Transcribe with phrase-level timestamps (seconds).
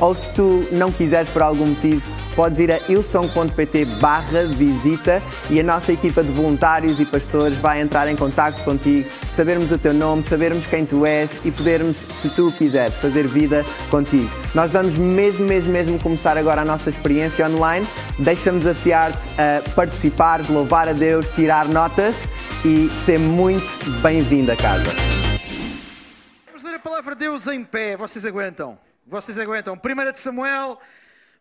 [0.00, 2.02] Ou se tu não quiseres por algum motivo,
[2.34, 7.80] podes ir a ilson.pt barra visita e a nossa equipa de voluntários e pastores vai
[7.80, 12.30] entrar em contato contigo, sabermos o teu nome, sabermos quem tu és e podermos, se
[12.30, 14.30] tu quiseres, fazer vida contigo.
[14.54, 17.86] Nós vamos mesmo, mesmo, mesmo começar agora a nossa experiência online.
[18.18, 22.26] Deixa-me desafiar-te a participar, louvar a Deus, tirar notas
[22.64, 24.90] e ser muito bem-vindo a casa.
[26.46, 27.96] Vamos ler a palavra de Deus em pé.
[27.96, 28.89] Vocês aguentam?
[29.06, 29.74] Vocês aguentam?
[29.74, 30.78] 1 de Samuel,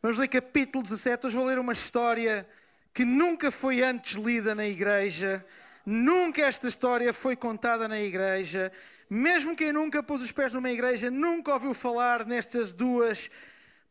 [0.01, 1.27] vamos ler capítulo 17.
[1.27, 2.47] Hoje vou ler uma história
[2.93, 5.45] que nunca foi antes lida na igreja.
[5.85, 8.71] Nunca esta história foi contada na igreja.
[9.09, 13.29] Mesmo quem nunca pôs os pés numa igreja, nunca ouviu falar nestas duas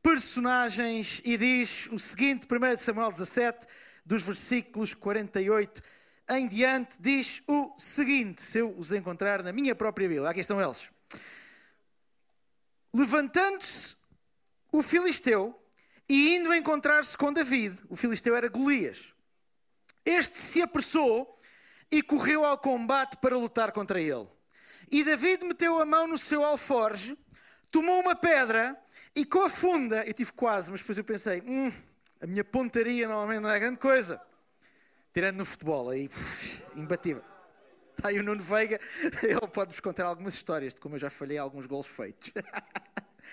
[0.03, 1.21] personagens.
[1.25, 3.66] E diz o seguinte, 1 de Samuel 17,
[4.05, 5.83] dos versículos 48
[6.30, 10.60] em diante, diz o seguinte: se eu os encontrar na minha própria Bíblia, aqui estão
[10.60, 10.91] eles.
[12.93, 13.97] Levantando-se
[14.73, 15.59] o filisteu
[16.09, 19.13] e indo encontrar-se com David, o filisteu era Golias.
[20.05, 21.39] Este se apressou
[21.91, 24.27] e correu ao combate para lutar contra ele.
[24.91, 27.16] E David meteu a mão no seu alforge,
[27.71, 28.79] tomou uma pedra
[29.15, 31.73] e com a funda, eu tive quase, mas depois eu pensei, hum,
[32.21, 34.21] a minha pontaria normalmente não é grande coisa.
[35.13, 36.09] Tirando no futebol, aí,
[36.77, 37.23] imbatível.
[37.99, 38.79] Está aí o Nuno Veiga,
[39.24, 42.30] ele pode-vos contar algumas histórias de como eu já falhei alguns gols feitos.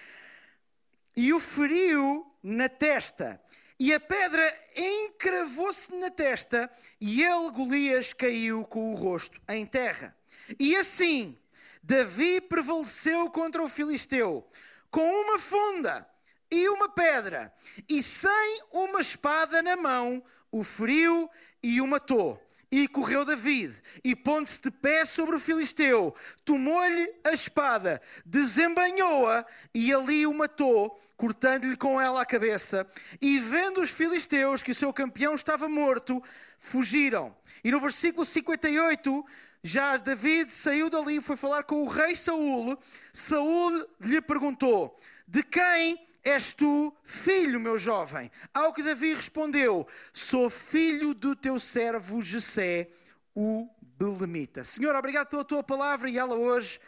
[1.15, 3.39] e o feriu na testa.
[3.79, 6.67] E a pedra encravou-se na testa
[6.99, 10.17] e ele, Golias, caiu com o rosto em terra.
[10.59, 11.37] E assim,
[11.83, 14.49] Davi prevaleceu contra o filisteu
[14.89, 16.09] com uma funda
[16.49, 17.53] e uma pedra
[17.87, 21.29] e sem uma espada na mão, o feriu
[21.61, 22.44] e o matou.
[22.75, 23.73] E correu David,
[24.03, 31.01] e pondo-se de pé sobre o filisteu, tomou-lhe a espada, desembanhou-a e ali o matou,
[31.15, 32.85] cortando-lhe com ela a cabeça.
[33.21, 36.21] E vendo os filisteus que o seu campeão estava morto,
[36.59, 37.33] fugiram.
[37.63, 39.25] E no versículo 58,
[39.63, 42.77] já David saiu dali e foi falar com o rei Saul.
[43.13, 48.31] Saul lhe perguntou: De quem És tu filho, meu jovem?
[48.51, 52.89] Ao que Davi respondeu: Sou filho do teu servo Jessé,
[53.35, 54.63] o Belemita.
[54.63, 56.79] Senhor, obrigado pela tua palavra e ela hoje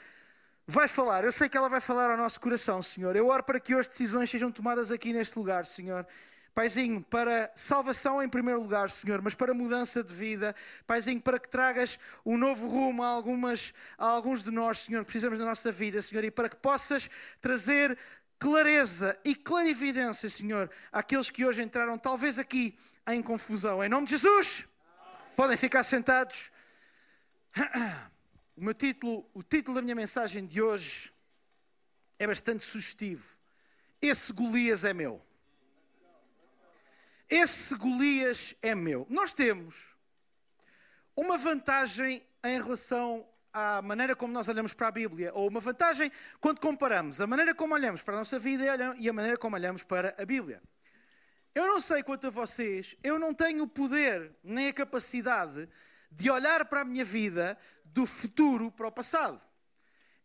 [0.66, 1.24] vai falar.
[1.24, 3.16] Eu sei que ela vai falar ao nosso coração, Senhor.
[3.16, 6.06] Eu oro para que hoje decisões sejam tomadas aqui neste lugar, Senhor.
[6.58, 10.56] Paizinho, para salvação em primeiro lugar, Senhor, mas para mudança de vida.
[10.88, 15.38] Paizinho, para que tragas um novo rumo a, algumas, a alguns de nós, Senhor, precisamos
[15.38, 17.08] da nossa vida, Senhor, e para que possas
[17.40, 17.96] trazer
[18.40, 22.78] clareza e clarividência, Senhor, àqueles que hoje entraram, talvez aqui,
[23.08, 23.84] em confusão.
[23.84, 24.66] Em nome de Jesus,
[25.36, 26.52] podem ficar sentados.
[28.56, 31.14] O meu título, o título da minha mensagem de hoje
[32.18, 33.38] é bastante sugestivo.
[34.02, 35.24] Esse Golias é meu.
[37.30, 39.06] Esse Golias é meu.
[39.12, 39.76] Nós temos
[41.16, 46.12] uma vantagem em relação à maneira como nós olhamos para a Bíblia, ou uma vantagem
[46.40, 49.84] quando comparamos a maneira como olhamos para a nossa vida e a maneira como olhamos
[49.84, 50.62] para a Bíblia.
[51.56, 55.68] Eu não sei quanto a vocês, eu não tenho o poder nem a capacidade
[56.12, 59.42] de olhar para a minha vida do futuro para o passado.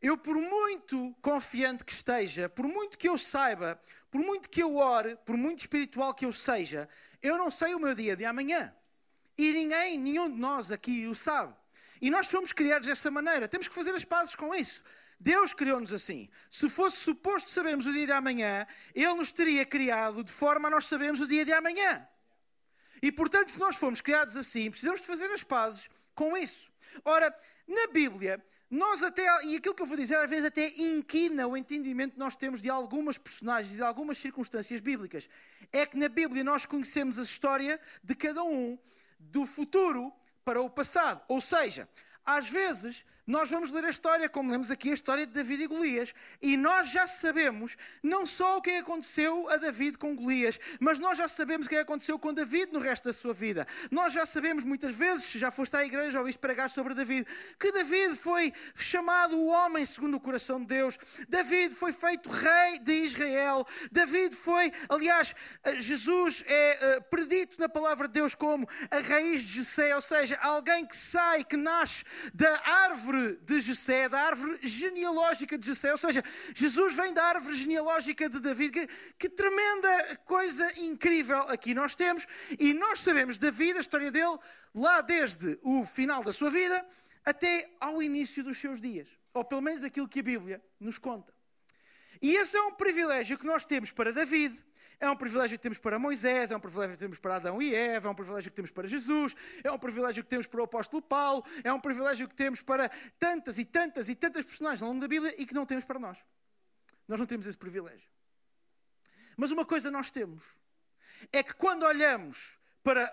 [0.00, 4.76] Eu, por muito confiante que esteja, por muito que eu saiba, por muito que eu
[4.76, 6.88] ore, por muito espiritual que eu seja,
[7.22, 8.74] eu não sei o meu dia de amanhã.
[9.38, 11.54] E ninguém, nenhum de nós aqui o sabe.
[12.02, 13.46] E nós fomos criados dessa maneira.
[13.46, 14.82] Temos que fazer as pazes com isso.
[15.20, 16.28] Deus criou-nos assim.
[16.50, 20.70] Se fosse suposto sabermos o dia de amanhã, Ele nos teria criado de forma a
[20.70, 22.04] nós sabermos o dia de amanhã.
[23.00, 26.72] E portanto, se nós fomos criados assim, precisamos de fazer as pazes com isso.
[27.04, 27.32] Ora,
[27.68, 31.56] na Bíblia, nós até, e aquilo que eu vou dizer às vezes até inquina o
[31.56, 35.28] entendimento que nós temos de algumas personagens e de algumas circunstâncias bíblicas.
[35.72, 38.76] É que na Bíblia nós conhecemos a história de cada um,
[39.20, 40.12] do futuro
[40.44, 41.22] para o passado.
[41.28, 41.88] Ou seja,
[42.24, 45.66] às vezes nós vamos ler a história, como lemos aqui a história de David e
[45.68, 50.98] Golias, e nós já sabemos não só o que aconteceu a David com Golias, mas
[50.98, 53.66] nós já sabemos o que aconteceu com David no resto da sua vida.
[53.92, 57.26] Nós já sabemos muitas vezes, já foste à igreja, ouviste pregar sobre David,
[57.60, 60.98] que David foi chamado o homem segundo o coração de Deus.
[61.28, 63.64] David foi feito rei de Israel.
[63.92, 65.32] David foi, aliás,
[65.62, 70.00] eh, Jesus é uh, predito na palavra de Deus como a raiz de Jessé, ou
[70.00, 72.02] seja, alguém que sai, que nasce
[72.34, 76.22] da árvore árvore de Jessé, da árvore genealógica de Jessé, ou seja,
[76.54, 78.72] Jesus vem da árvore genealógica de David.
[78.72, 78.88] Que,
[79.18, 82.26] que tremenda coisa incrível aqui nós temos.
[82.58, 84.38] E nós sabemos David, a história dele,
[84.74, 86.84] lá desde o final da sua vida
[87.24, 89.08] até ao início dos seus dias.
[89.32, 91.32] Ou pelo menos aquilo que a Bíblia nos conta.
[92.20, 94.54] E esse é um privilégio que nós temos para David,
[95.02, 97.74] é um privilégio que temos para Moisés, é um privilégio que temos para Adão e
[97.74, 99.34] Eva, é um privilégio que temos para Jesus,
[99.64, 102.88] é um privilégio que temos para o apóstolo Paulo, é um privilégio que temos para
[103.18, 105.98] tantas e tantas e tantas personagens ao longo da Bíblia e que não temos para
[105.98, 106.16] nós.
[107.08, 108.08] Nós não temos esse privilégio.
[109.36, 110.44] Mas uma coisa nós temos
[111.32, 113.12] é que quando olhamos para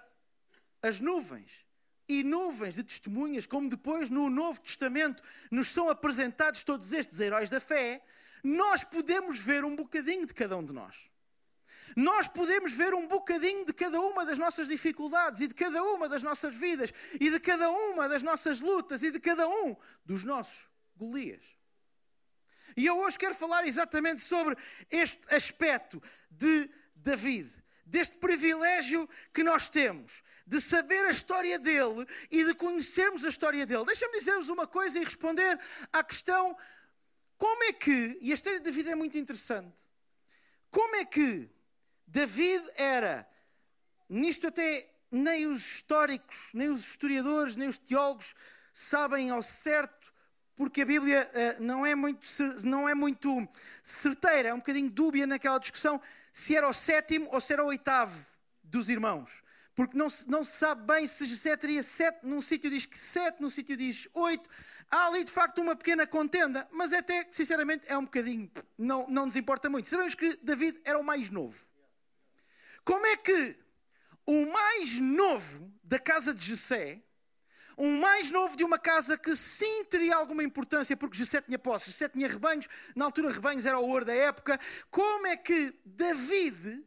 [0.83, 1.65] as nuvens
[2.07, 7.49] e nuvens de testemunhas, como depois no Novo Testamento nos são apresentados todos estes heróis
[7.49, 8.03] da fé,
[8.43, 11.09] nós podemos ver um bocadinho de cada um de nós.
[11.95, 16.07] Nós podemos ver um bocadinho de cada uma das nossas dificuldades e de cada uma
[16.07, 19.75] das nossas vidas e de cada uma das nossas lutas e de cada um
[20.05, 21.43] dos nossos Golias.
[22.75, 24.55] E eu hoje quero falar exatamente sobre
[24.91, 27.49] este aspecto de David,
[27.85, 33.65] deste privilégio que nós temos de saber a história dele e de conhecermos a história
[33.65, 33.85] dele.
[33.85, 35.59] Deixa-me dizer-vos uma coisa e responder
[35.91, 36.55] à questão
[37.37, 39.73] como é que, e a história de David é muito interessante,
[40.69, 41.49] como é que
[42.11, 43.27] David era,
[44.09, 48.33] nisto até nem os históricos, nem os historiadores, nem os teólogos
[48.73, 50.11] sabem ao certo,
[50.55, 52.27] porque a Bíblia uh, não, é muito,
[52.63, 53.47] não é muito
[53.83, 56.01] certeira, é um bocadinho dúbia naquela discussão
[56.33, 58.25] se era o sétimo ou se era o oitavo
[58.63, 59.43] dos irmãos
[59.79, 62.99] porque não se, não se sabe bem se José teria sete, num sítio diz que
[62.99, 64.49] sete, num sítio diz oito.
[64.91, 69.25] Há ali de facto uma pequena contenda, mas até, sinceramente, é um bocadinho, não, não
[69.25, 69.87] nos importa muito.
[69.87, 71.57] Sabemos que David era o mais novo.
[72.89, 73.55] Como é que
[74.25, 76.99] o mais novo da casa de José,
[77.77, 81.93] um mais novo de uma casa que sim teria alguma importância, porque José tinha posses,
[81.93, 84.59] José tinha rebanhos, na altura rebanhos era o ouro da época,
[84.89, 86.83] como é que David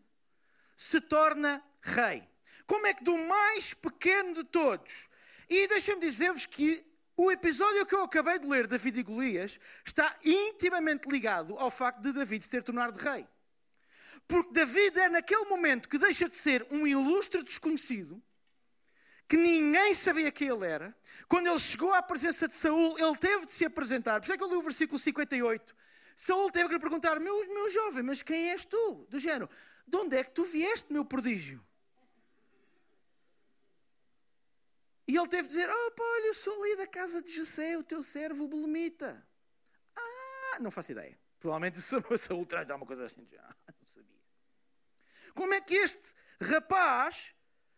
[0.77, 2.29] se torna rei?
[2.67, 5.09] Como é que do mais pequeno de todos?
[5.49, 6.85] E deixem-me dizer-vos que
[7.17, 12.01] o episódio que eu acabei de ler, David e Golias, está intimamente ligado ao facto
[12.01, 13.25] de David se ter tornado rei.
[14.33, 18.23] Porque David é naquele momento que deixa de ser um ilustre desconhecido,
[19.29, 20.97] que ninguém sabia quem ele era.
[21.29, 24.19] Quando ele chegou à presença de Saul, ele teve de se apresentar.
[24.19, 25.77] Por isso é que eu li o versículo 58.
[26.17, 29.07] Saul teve que lhe perguntar: meu, meu jovem, mas quem és tu?
[29.11, 29.51] Do género,
[29.87, 31.63] de onde é que tu vieste, meu prodígio?
[35.07, 37.85] E ele teve de dizer: Oh, olha, eu sou ali da casa de José, o
[37.85, 39.23] teu servo belemita.
[39.95, 41.19] Ah, não faço ideia.
[41.39, 43.29] Provavelmente isso a ultra uma coisa assim.
[43.39, 43.55] Ah.
[45.35, 46.07] Como é que este
[46.41, 47.33] rapaz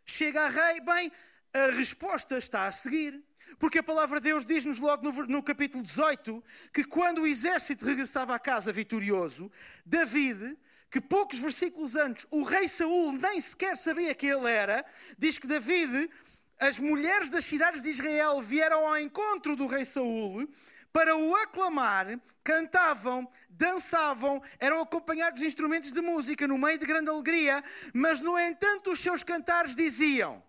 [0.04, 0.80] chega a rei?
[0.80, 1.12] Bem,
[1.52, 3.22] a resposta está a seguir.
[3.58, 6.42] Porque a palavra de Deus diz-nos logo no, no, capítulo 18
[6.72, 9.50] que quando o exército regressava à casa vitorioso,
[9.84, 10.56] David,
[10.90, 14.84] que poucos versículos antes o rei Saul nem sequer sabia quem ele era,
[15.18, 16.10] diz que David
[16.58, 20.48] as mulheres das cidades de Israel vieram ao encontro do rei Saul
[20.94, 22.06] para o aclamar,
[22.44, 28.38] cantavam, dançavam, eram acompanhados de instrumentos de música no meio de grande alegria, mas no
[28.38, 30.40] entanto os seus cantares diziam: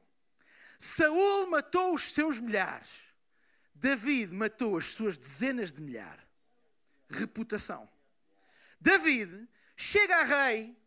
[0.77, 2.91] Saul matou os seus milhares,
[3.73, 6.23] David matou as suas dezenas de milhares.
[7.09, 7.89] Reputação.
[8.79, 10.77] David chega a rei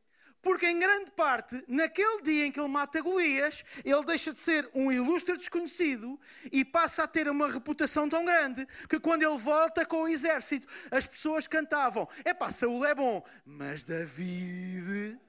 [0.49, 4.67] porque, em grande parte, naquele dia em que ele mata Golias, ele deixa de ser
[4.73, 6.19] um ilustre desconhecido
[6.51, 10.67] e passa a ter uma reputação tão grande que, quando ele volta com o exército,
[10.91, 15.21] as pessoas cantavam: É pá, Saúl é bom, mas David.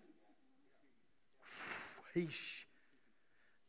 [2.16, 2.66] Uf,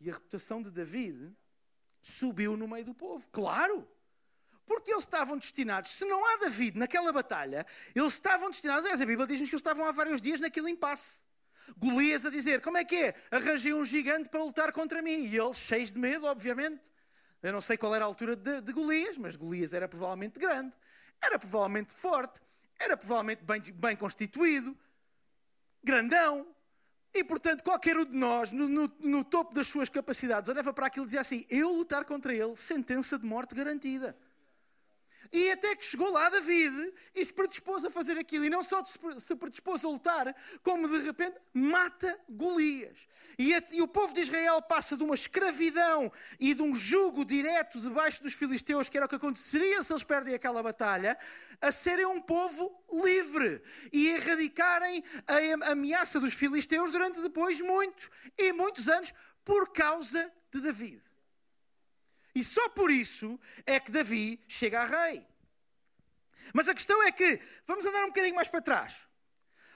[0.01, 1.37] e a reputação de David
[2.01, 3.27] subiu no meio do povo.
[3.33, 3.89] Claro!
[4.65, 9.27] Porque eles estavam destinados, se não há David naquela batalha, eles estavam destinados, a Bíblia
[9.27, 11.29] diz-nos que eles estavam há vários dias naquele impasse.
[11.77, 13.15] Golias a dizer: Como é que é?
[13.31, 15.27] Arranjei um gigante para lutar contra mim.
[15.27, 16.81] E eles, cheios de medo, obviamente.
[17.43, 20.73] Eu não sei qual era a altura de, de Golias, mas Golias era provavelmente grande,
[21.23, 22.39] era provavelmente forte,
[22.79, 24.77] era provavelmente bem, bem constituído,
[25.83, 26.47] grandão.
[27.13, 30.87] E portanto, qualquer um de nós, no, no, no topo das suas capacidades, olhava para
[30.87, 34.17] aquilo e dizia assim: Eu lutar contra ele, sentença de morte garantida.
[35.33, 38.45] E até que chegou lá David e se predispôs a fazer aquilo.
[38.45, 43.07] E não só se predispôs a lutar, como de repente mata Golias.
[43.39, 47.81] E, e, o povo de Israel passa de uma escravidão e de um jugo direto
[47.81, 51.17] debaixo dos filisteus, que era o que aconteceria se eles perdem aquela batalha,
[51.61, 58.53] a serem um povo livre e erradicarem a ameaça dos filisteus durante depois muitos e
[58.53, 59.13] muitos anos
[59.45, 61.10] por causa de David.
[62.41, 65.23] E só por isso é que Davi chega a rei.
[66.55, 69.07] Mas a questão é que, vamos andar um bocadinho mais para trás.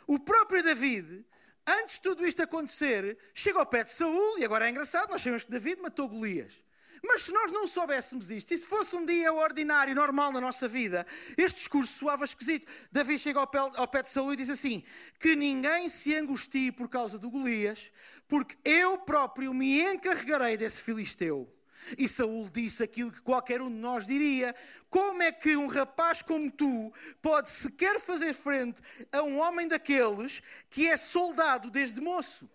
[0.06, 1.26] O próprio David,
[1.66, 5.20] antes de tudo isto acontecer, chega ao pé de Saul, e agora é engraçado, nós
[5.20, 6.64] sabemos que David matou Golias.
[7.02, 10.66] Mas se nós não soubéssemos isto, e se fosse um dia ordinário, normal na nossa
[10.66, 11.06] vida,
[11.36, 12.66] este discurso soava esquisito.
[12.90, 14.82] Davi chega ao pé, ao pé de Saul e diz assim:
[15.20, 17.92] Que ninguém se angustie por causa do Golias,
[18.26, 21.53] porque eu próprio me encarregarei desse filisteu.
[21.98, 24.54] E Saul disse aquilo que qualquer um de nós diria:
[24.88, 28.80] Como é que um rapaz como tu pode sequer fazer frente
[29.12, 32.48] a um homem daqueles que é soldado desde moço?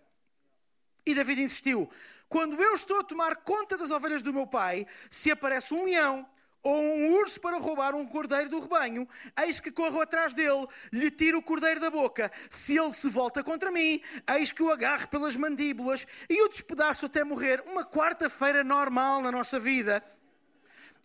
[1.06, 1.88] E David insistiu:
[2.28, 6.28] Quando eu estou a tomar conta das ovelhas do meu pai, se aparece um leão
[6.62, 9.08] ou um urso para roubar um cordeiro do rebanho,
[9.44, 12.30] eis que corro atrás dele, lhe tiro o cordeiro da boca.
[12.50, 14.00] Se ele se volta contra mim,
[14.36, 17.62] eis que o agarro pelas mandíbulas e o despedaço até morrer.
[17.66, 20.04] Uma quarta-feira normal na nossa vida.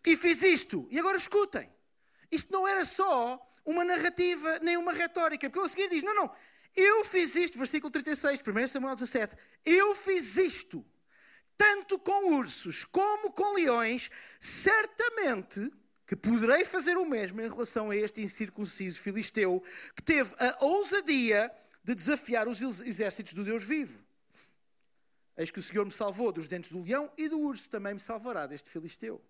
[0.05, 0.88] E fiz isto.
[0.91, 1.69] E agora escutem.
[2.31, 5.50] Isto não era só uma narrativa, nem uma retórica.
[5.50, 6.31] Porque ele a seguir diz: Não, não,
[6.75, 7.57] eu fiz isto.
[7.57, 9.35] Versículo 36, 1 Samuel 17.
[9.65, 10.85] Eu fiz isto
[11.57, 14.09] tanto com ursos como com leões,
[14.39, 15.71] certamente
[16.05, 19.63] que poderei fazer o mesmo em relação a este incircunciso filisteu
[19.95, 21.51] que teve a ousadia
[21.83, 24.03] de desafiar os exércitos do Deus vivo.
[25.38, 28.00] Eis que o Senhor me salvou dos dentes do leão e do urso também me
[28.00, 29.21] salvará deste filisteu.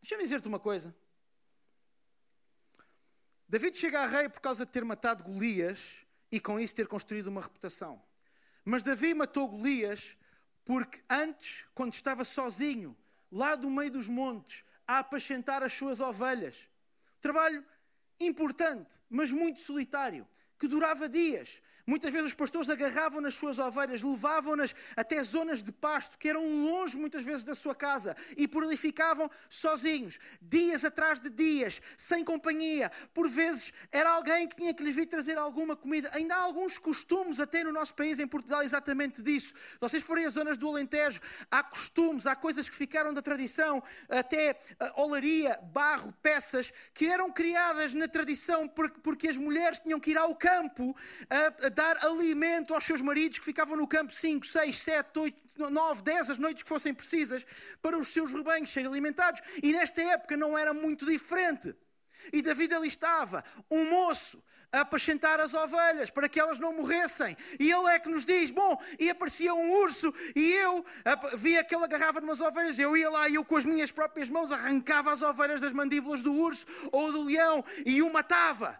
[0.00, 0.94] Deixa-me dizer-te uma coisa.
[3.48, 7.28] David chega a rei por causa de ter matado Golias e com isso ter construído
[7.28, 8.02] uma reputação.
[8.64, 10.16] Mas Davi matou Golias
[10.70, 12.96] porque antes, quando estava sozinho,
[13.28, 16.68] lá do meio dos montes, a apacentar as suas ovelhas,
[17.20, 17.66] trabalho
[18.20, 20.28] importante, mas muito solitário,
[20.60, 21.60] que durava dias,
[21.90, 26.46] Muitas vezes os pastores agarravam nas suas ovelhas, levavam-nas até zonas de pasto que eram
[26.64, 31.82] longe muitas vezes da sua casa e por ali ficavam sozinhos, dias atrás de dias,
[31.98, 32.92] sem companhia.
[33.12, 36.08] Por vezes era alguém que tinha que lhes vir trazer alguma comida.
[36.12, 39.52] Ainda há alguns costumes até no nosso país, em Portugal, exatamente disso.
[39.80, 41.20] Vocês forem às zonas do Alentejo,
[41.50, 47.32] há costumes, há coisas que ficaram da tradição, até uh, olaria, barro, peças que eram
[47.32, 50.96] criadas na tradição porque, as mulheres tinham que ir ao campo
[51.28, 55.70] a, a dar alimento aos seus maridos que ficavam no campo 5, 6, 7, 8,
[55.70, 57.46] 9, 10 as noites que fossem precisas
[57.80, 59.40] para os seus rebanhos serem alimentados.
[59.62, 61.74] E nesta época não era muito diferente.
[62.34, 67.34] E David ali estava, um moço, a apacentar as ovelhas para que elas não morressem.
[67.58, 70.84] E ele é que nos diz: Bom, e aparecia um urso, e eu
[71.38, 74.28] via que ele agarrava umas ovelhas, eu ia lá e eu com as minhas próprias
[74.28, 78.78] mãos arrancava as ovelhas das mandíbulas do urso ou do leão e o matava.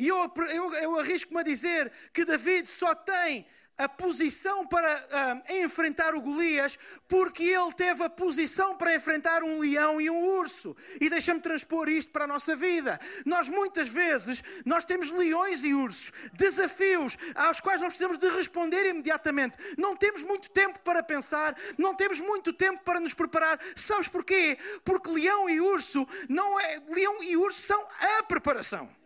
[0.00, 5.52] E eu, eu, eu arrisco-me a dizer que David só tem a posição para uh,
[5.56, 10.74] enfrentar o Golias porque ele teve a posição para enfrentar um leão e um urso.
[10.98, 12.98] E deixa-me transpor isto para a nossa vida.
[13.26, 18.88] Nós muitas vezes nós temos leões e ursos, desafios aos quais nós precisamos de responder
[18.88, 19.58] imediatamente.
[19.76, 23.60] Não temos muito tempo para pensar, não temos muito tempo para nos preparar.
[23.76, 24.56] Sabes porquê?
[24.82, 27.86] Porque leão e urso não é leão e urso são
[28.18, 28.99] a preparação.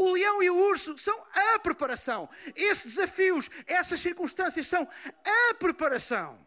[0.00, 2.26] O leão e o urso são a preparação.
[2.56, 4.88] Esses desafios, essas circunstâncias são
[5.50, 6.40] a preparação.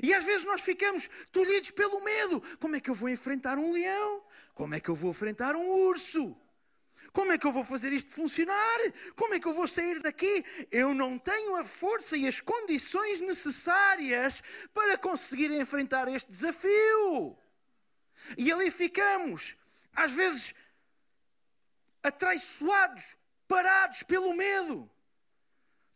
[0.00, 2.40] E às vezes nós ficamos tolhidos pelo medo.
[2.60, 4.22] Como é que eu vou enfrentar um leão?
[4.54, 6.36] Como é que eu vou enfrentar um urso?
[7.12, 8.78] Como é que eu vou fazer isto funcionar?
[9.16, 10.44] Como é que eu vou sair daqui?
[10.70, 14.40] Eu não tenho a força e as condições necessárias
[14.72, 17.36] para conseguir enfrentar este desafio.
[18.38, 19.56] E ali ficamos,
[19.96, 20.54] às vezes
[22.02, 23.16] atraiçoados,
[23.46, 24.90] parados pelo medo.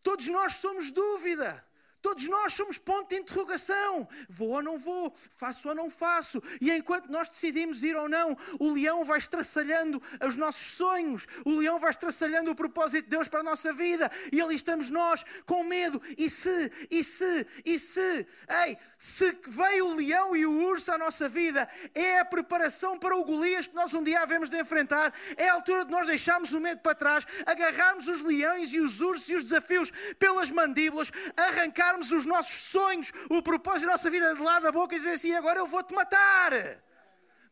[0.02, 1.66] Todos nós somos dúvida.
[2.04, 4.06] Todos nós somos ponto de interrogação.
[4.28, 5.16] Vou ou não vou?
[5.30, 6.42] Faço ou não faço?
[6.60, 11.26] E enquanto nós decidimos ir ou não, o leão vai estraçalhando os nossos sonhos.
[11.46, 14.10] O leão vai estraçalhando o propósito de Deus para a nossa vida.
[14.30, 15.98] E ali estamos nós com medo.
[16.18, 16.70] E se?
[16.90, 17.46] E se?
[17.64, 18.26] E se?
[18.66, 23.16] Ei, se veio o leão e o urso à nossa vida, é a preparação para
[23.16, 25.10] o Golias que nós um dia havemos de enfrentar.
[25.38, 29.00] É a altura de nós deixarmos o medo para trás, agarrarmos os leões e os
[29.00, 34.10] ursos e os desafios pelas mandíbulas, arrancar tirarmos os nossos sonhos, o propósito da nossa
[34.10, 36.52] vida de lá da boca e dizer assim: agora eu vou-te matar.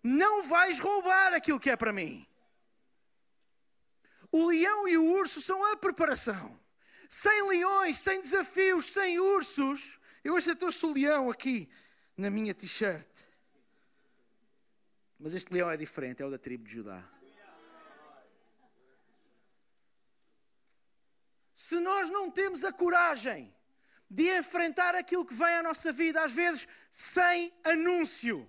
[0.03, 2.27] Não vais roubar aquilo que é para mim.
[4.31, 6.59] O leão e o urso são a preparação.
[7.09, 9.99] Sem leões, sem desafios, sem ursos.
[10.25, 11.71] Eu hoje trouxe o leão aqui
[12.17, 13.07] na minha t-shirt.
[15.19, 17.09] Mas este leão é diferente, é o da tribo de Judá.
[21.55, 23.55] Se nós não temos a coragem
[24.12, 28.47] de enfrentar aquilo que vem à nossa vida, às vezes sem anúncio.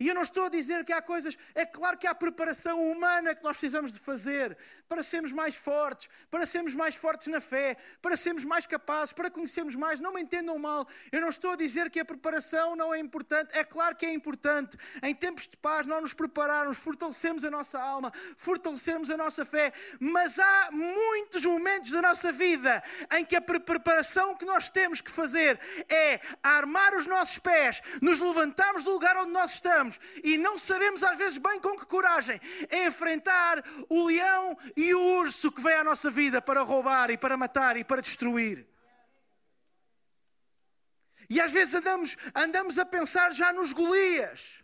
[0.00, 3.32] E eu não estou a dizer que há coisas, é claro que há preparação humana
[3.32, 4.58] que nós precisamos de fazer
[4.88, 9.30] para sermos mais fortes, para sermos mais fortes na fé, para sermos mais capazes, para
[9.30, 10.00] conhecermos mais.
[10.00, 13.56] Não me entendam mal, eu não estou a dizer que a preparação não é importante,
[13.56, 14.76] é claro que é importante.
[15.02, 19.72] Em tempos de paz, nós nos prepararmos, fortalecemos a nossa alma, fortalecermos a nossa fé,
[20.00, 25.10] mas há muitos momentos da nossa vida em que a preparação que nós temos que
[25.10, 30.58] fazer é armar os nossos pés, nos levantarmos do lugar onde nós estamos e não
[30.58, 32.40] sabemos às vezes bem com que coragem
[32.86, 37.36] enfrentar o leão e o urso que vem à nossa vida para roubar e para
[37.36, 38.64] matar e para destruir.
[41.28, 44.62] E às vezes andamos, andamos a pensar já nos Golias.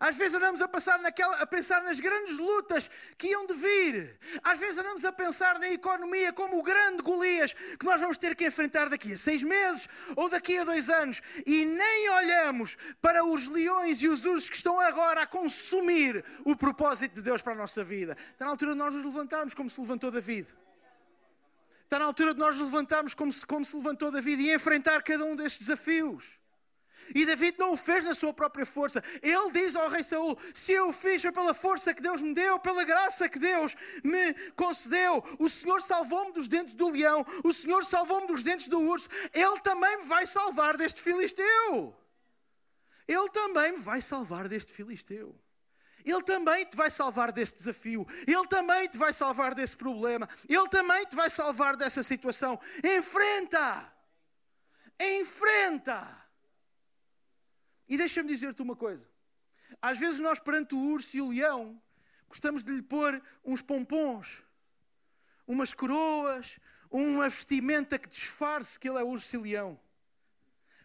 [0.00, 4.18] Às vezes andamos a, passar naquela, a pensar nas grandes lutas que iam de vir.
[4.42, 8.34] Às vezes andamos a pensar na economia como o grande Golias que nós vamos ter
[8.34, 11.20] que enfrentar daqui a seis meses ou daqui a dois anos.
[11.44, 16.56] E nem olhamos para os leões e os ursos que estão agora a consumir o
[16.56, 18.16] propósito de Deus para a nossa vida.
[18.32, 20.46] Está na altura de nós nos levantarmos como se levantou David.
[21.84, 25.02] Está na altura de nós nos levantarmos como se, como se levantou David e enfrentar
[25.02, 26.37] cada um destes desafios.
[27.14, 29.02] E David não o fez na sua própria força.
[29.22, 32.34] Ele diz ao rei Saul: Se eu o fiz foi pela força que Deus me
[32.34, 35.24] deu, pela graça que Deus me concedeu.
[35.38, 39.08] O Senhor salvou-me dos dentes do leão, o Senhor salvou-me dos dentes do urso.
[39.32, 41.96] Ele também me vai salvar deste filisteu.
[43.06, 45.34] Ele também me vai salvar deste filisteu.
[46.04, 48.06] Ele também te vai salvar deste desafio.
[48.26, 50.28] Ele também te vai salvar desse problema.
[50.48, 52.58] Ele também te vai salvar dessa situação.
[52.82, 53.92] Enfrenta!
[54.98, 56.27] Enfrenta!
[57.88, 59.08] E deixa-me dizer-te uma coisa.
[59.80, 61.80] Às vezes nós, perante o urso e o leão,
[62.28, 64.42] gostamos de lhe pôr uns pompons,
[65.46, 66.58] umas coroas,
[66.90, 69.78] uma vestimenta que disfarce que ele é urso e leão.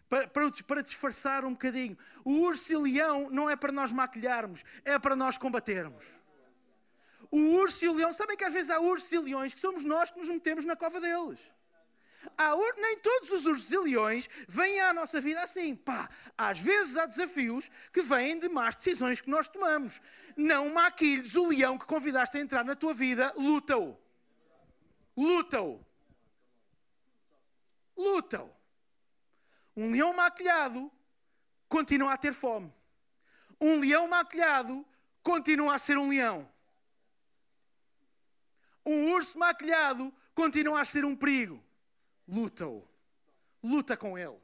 [0.08, 1.96] Para, para, para, disfarçar um bocadinho.
[2.24, 6.04] O urso e o leão não é para nós maquilharmos, é para nós combatermos.
[7.30, 9.82] O urso e o leão, sabem que às vezes há ursos e leões que somos
[9.82, 11.40] nós que nos metemos na cova deles.
[12.36, 15.74] Há, nem todos os ursos leões vêm à nossa vida assim.
[15.74, 20.00] Pá, às vezes há desafios que vêm de más decisões que nós tomamos.
[20.36, 23.98] Não maquilhes o leão que convidaste a entrar na tua vida, luta-o.
[25.16, 25.84] Luta-o.
[27.96, 28.50] Luta-o.
[29.76, 30.90] Um leão maquilhado
[31.68, 32.72] continua a ter fome.
[33.60, 34.86] Um leão maquilhado
[35.22, 36.50] continua a ser um leão.
[38.84, 41.63] Um urso maquilhado continua a ser um perigo
[42.26, 42.86] luta-o.
[43.62, 44.38] Luta com ele.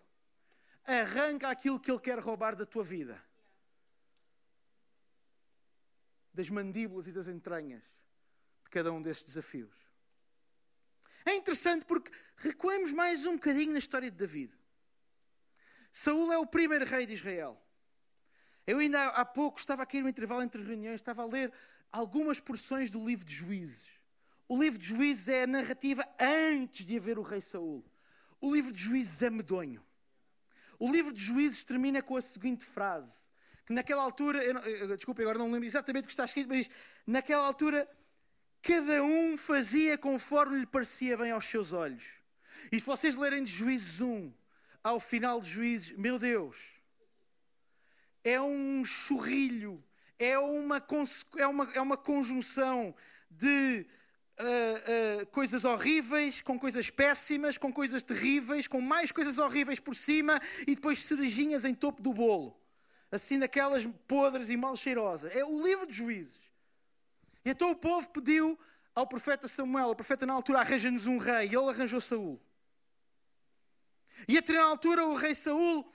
[0.84, 3.22] Arranca aquilo que ele quer roubar da tua vida.
[6.32, 7.84] Das mandíbulas e das entranhas
[8.64, 9.76] de cada um destes desafios.
[11.24, 14.52] É interessante porque recuemos mais um bocadinho na história de David.
[15.92, 17.60] Saúl é o primeiro rei de Israel.
[18.66, 21.52] Eu ainda há pouco estava aqui no intervalo entre reuniões, estava a ler
[21.90, 23.89] algumas porções do livro de Juízes.
[24.50, 27.84] O livro de Juízes é a narrativa antes de haver o rei Saul.
[28.40, 29.80] O livro de Juízes é medonho.
[30.76, 33.14] O livro de Juízes termina com a seguinte frase:
[33.64, 36.68] que naquela altura, eu, desculpe, agora não lembro exatamente o que está escrito, mas
[37.06, 37.88] naquela altura
[38.60, 42.04] cada um fazia conforme lhe parecia bem aos seus olhos.
[42.72, 44.32] E se vocês lerem de Juízes 1
[44.82, 46.58] ao final de Juízes, meu Deus,
[48.24, 49.80] é um churrilho,
[50.18, 50.84] é uma,
[51.38, 52.92] é uma, é uma conjunção
[53.30, 53.86] de
[54.40, 60.40] uh, coisas horríveis, com coisas péssimas, com coisas terríveis, com mais coisas horríveis por cima
[60.66, 62.56] e depois cerejinhas em topo do bolo.
[63.12, 65.34] Assim, daquelas podres e mal cheirosas.
[65.34, 66.40] É o livro de juízes.
[67.44, 68.58] E então o povo pediu
[68.94, 72.40] ao profeta Samuel, o profeta na altura arranja-nos um rei, e ele arranjou Saul.
[74.28, 75.90] E até na altura o rei Saul,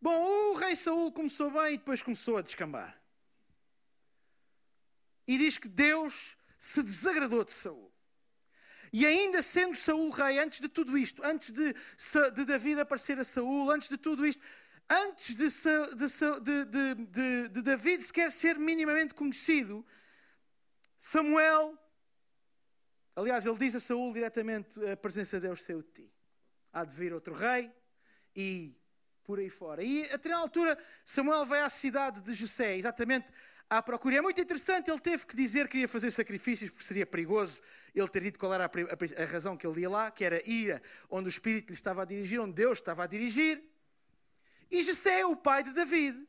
[0.00, 2.98] bom, o rei Saul começou bem e depois começou a descambar.
[5.26, 7.92] E diz que Deus se desagradou de Saul.
[8.90, 11.74] E ainda sendo Saul rei, antes de tudo isto, antes de,
[12.34, 14.42] de David aparecer a Saul, antes de tudo isto,
[14.88, 15.48] antes de,
[16.40, 19.84] de, de, de David sequer ser minimamente conhecido,
[20.96, 21.78] Samuel,
[23.14, 26.12] aliás, ele diz a Saul diretamente: a presença de Deus saiu de ti.
[26.72, 27.70] Há de vir outro rei
[28.34, 28.74] e
[29.22, 29.82] por aí fora.
[29.82, 33.28] E até na altura, Samuel vai à cidade de José, exatamente
[33.68, 34.14] à procura.
[34.14, 37.60] E é muito interessante, ele teve que dizer que ia fazer sacrifícios porque seria perigoso
[37.94, 40.80] ele ter dito qual era a, a, razão que ele ia lá, que era ir
[41.10, 43.62] onde o Espírito lhe estava a dirigir, onde Deus estava a dirigir.
[44.70, 46.26] E Jessé é o pai de David.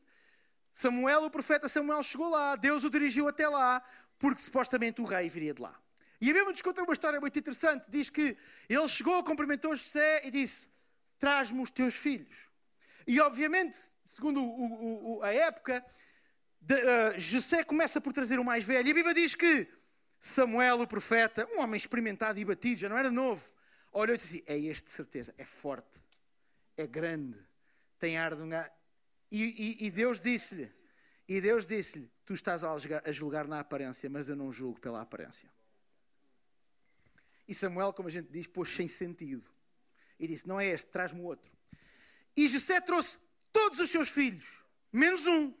[0.72, 3.82] Samuel, o profeta Samuel, chegou lá, Deus o dirigiu até lá,
[4.18, 5.74] porque supostamente o rei viria de lá.
[6.20, 7.86] E a Bíblia nos conta uma história muito interessante.
[7.88, 8.36] Diz que
[8.68, 10.68] ele chegou, cumprimentou José e disse:
[11.18, 12.38] Traz-me os teus filhos.
[13.06, 15.84] E obviamente, segundo o, o, a época,
[16.60, 18.88] de, uh, José começa por trazer o mais velho.
[18.88, 19.68] E a Bíblia diz que
[20.18, 23.42] Samuel, o profeta, um homem experimentado e batido, já não era novo,
[23.92, 26.00] olhou e disse assim: É este de certeza, é forte,
[26.76, 27.38] é grande,
[27.98, 28.50] tem ar de um.
[29.30, 29.42] E,
[29.80, 30.72] e, e Deus disse-lhe:
[31.28, 34.80] E Deus disse-lhe: Tu estás a julgar, a julgar na aparência, mas eu não julgo
[34.80, 35.50] pela aparência.
[37.48, 39.48] E Samuel, como a gente diz, pôs sem sentido.
[40.18, 41.52] E disse: Não é este, traz-me outro.
[42.36, 43.18] E José trouxe
[43.52, 45.54] todos os seus filhos, menos um.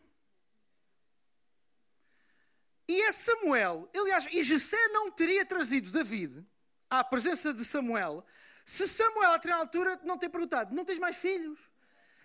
[2.88, 6.46] E é Samuel, aliás, e José não teria trazido David
[6.88, 8.24] à presença de Samuel
[8.66, 11.56] se Samuel, até na altura, não ter perguntado: Não tens mais filhos?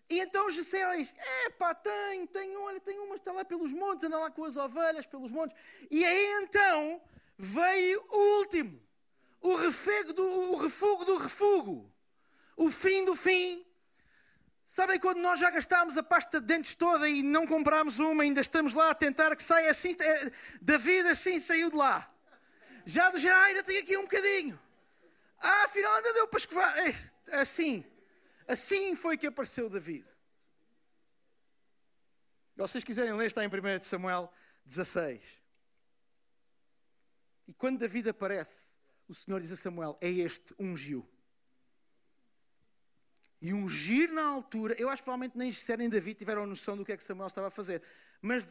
[0.09, 4.05] E então José diz: É pá, tenho, tenho, olha, tenho uma, está lá pelos montes,
[4.05, 5.55] anda lá com as ovelhas pelos montes.
[5.91, 6.99] E aí então
[7.37, 8.81] veio o último,
[9.39, 11.93] o refego do, o refugo do refugo,
[12.57, 13.63] o fim do fim.
[14.71, 18.39] Sabem quando nós já gastámos a pasta de dentes toda e não comprámos uma, ainda
[18.39, 20.31] estamos lá a tentar que saia assim, é,
[20.61, 22.09] da vida assim saiu de lá.
[22.85, 24.57] Já do já ainda tenho aqui um bocadinho.
[25.39, 26.73] Ah, afinal ainda deu para escovar.
[26.87, 27.83] É, assim,
[28.47, 30.05] assim foi que apareceu David.
[32.55, 34.31] Se vocês quiserem ler, está em 1 Samuel
[34.63, 35.21] 16.
[37.45, 38.57] E quando David aparece,
[39.05, 41.05] o Senhor diz a Samuel: É este, ungiu.
[43.41, 46.85] E ungir na altura, eu acho que provavelmente nem José nem David tiveram noção do
[46.85, 47.81] que é que Samuel estava a fazer.
[48.21, 48.47] Mas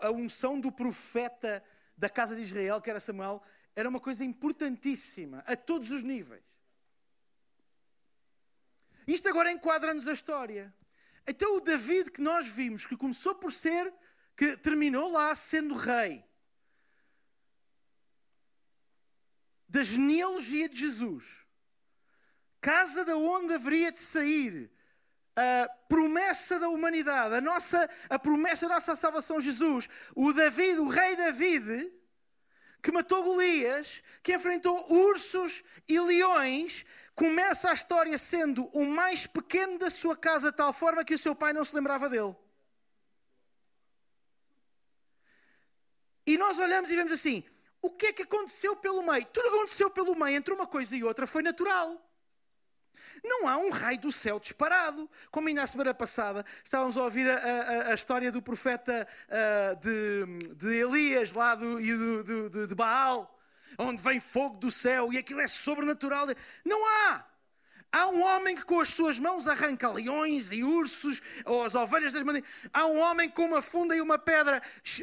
[0.00, 1.62] a unção do profeta
[1.96, 3.40] da casa de Israel, que era Samuel,
[3.76, 6.42] era uma coisa importantíssima, a todos os níveis.
[9.06, 10.74] Isto agora enquadra-nos a história.
[11.26, 13.92] Então o David que nós vimos, que começou por ser,
[14.36, 16.24] que terminou lá sendo rei,
[19.68, 21.43] da genealogia de Jesus,
[22.64, 24.70] casa da onde haveria de sair
[25.36, 30.88] a promessa da humanidade, a, nossa, a promessa da nossa salvação, Jesus, o David, o
[30.88, 31.92] rei David,
[32.82, 39.78] que matou Golias, que enfrentou ursos e leões, começa a história sendo o mais pequeno
[39.78, 42.34] da sua casa, de tal forma que o seu pai não se lembrava dele.
[46.26, 47.44] E nós olhamos e vemos assim:
[47.82, 49.26] o que é que aconteceu pelo meio?
[49.26, 52.00] Tudo aconteceu pelo meio, entre uma coisa e outra, foi natural.
[53.22, 55.08] Não há um raio do céu disparado.
[55.30, 59.76] Como ainda a semana passada estávamos a ouvir a, a, a história do profeta uh,
[59.80, 63.38] de, de, Elias lá do, e do, do, de Baal,
[63.78, 66.26] onde vem fogo do céu e aquilo é sobrenatural.
[66.64, 67.24] Não há.
[67.94, 72.12] Há um homem que com as suas mãos arranca leões e ursos, ou as ovelhas
[72.12, 72.48] das mandinhas.
[72.72, 74.60] Há um homem com uma funda e uma pedra.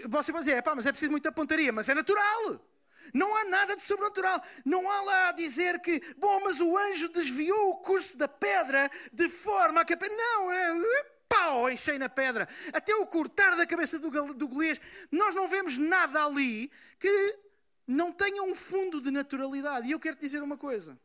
[0.10, 2.60] Você pode dizer, é pá, mas é preciso muita pontaria, mas é natural.
[3.13, 4.41] Não há nada de sobrenatural.
[4.65, 8.89] Não há lá a dizer que, bom, mas o anjo desviou o curso da pedra
[9.11, 9.95] de forma a que.
[9.95, 11.11] Não, é.
[11.27, 12.47] Pau, enchei na pedra.
[12.73, 14.79] Até o cortar da cabeça do, do Golias.
[15.11, 17.39] Nós não vemos nada ali que
[17.87, 19.87] não tenha um fundo de naturalidade.
[19.87, 20.99] E eu quero te dizer uma coisa.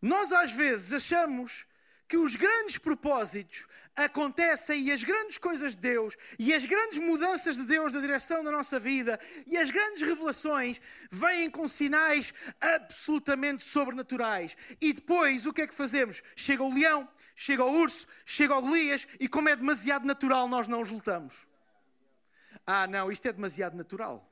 [0.00, 1.66] Nós às vezes achamos
[2.06, 7.56] que os grandes propósitos acontecem e as grandes coisas de Deus e as grandes mudanças
[7.56, 10.80] de Deus na direção da nossa vida e as grandes revelações
[11.10, 14.56] vêm com sinais absolutamente sobrenaturais.
[14.80, 16.22] E depois o que é que fazemos?
[16.36, 20.68] Chega o leão, chega o urso, chega o Golias e como é demasiado natural nós
[20.68, 21.34] não os lutamos.
[22.66, 24.30] Ah, não, isto é demasiado natural.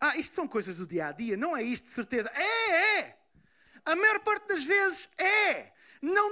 [0.00, 2.30] Ah, isto são coisas do dia a dia, não é isto de certeza.
[2.34, 3.18] É, é!
[3.84, 5.72] A maior parte das vezes é.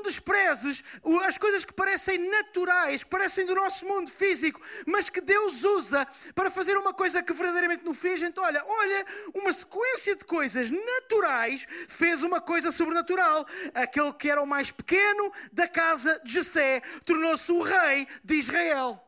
[0.04, 0.84] Desprezes
[1.26, 6.06] as coisas que parecem naturais, que parecem do nosso mundo físico, mas que Deus usa
[6.34, 8.20] para fazer uma coisa que verdadeiramente não fez.
[8.20, 13.46] Então, olha, olha, uma sequência de coisas naturais fez uma coisa sobrenatural.
[13.74, 19.00] Aquele que era o mais pequeno da casa de Jessé tornou-se o rei de Israel.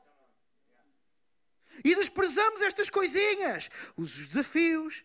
[1.84, 5.04] E desprezamos estas coisinhas, os desafios,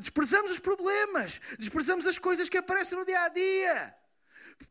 [0.00, 3.96] desprezamos os problemas, desprezamos as coisas que aparecem no dia a dia.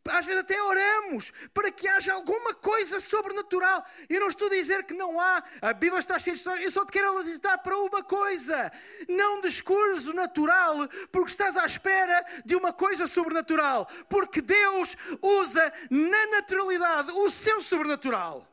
[0.08, 3.84] Às vezes até oramos para que haja alguma coisa sobrenatural.
[4.08, 5.43] Eu não estou a dizer que não há.
[5.62, 6.65] A Bíblia está cheia de histórias.
[6.65, 8.71] Eu só te quero alertar para uma coisa.
[9.10, 13.88] Não descures o natural porque estás à espera de uma coisa sobrenatural.
[14.08, 18.48] Porque Deus usa na naturalidade o seu sobrenatural.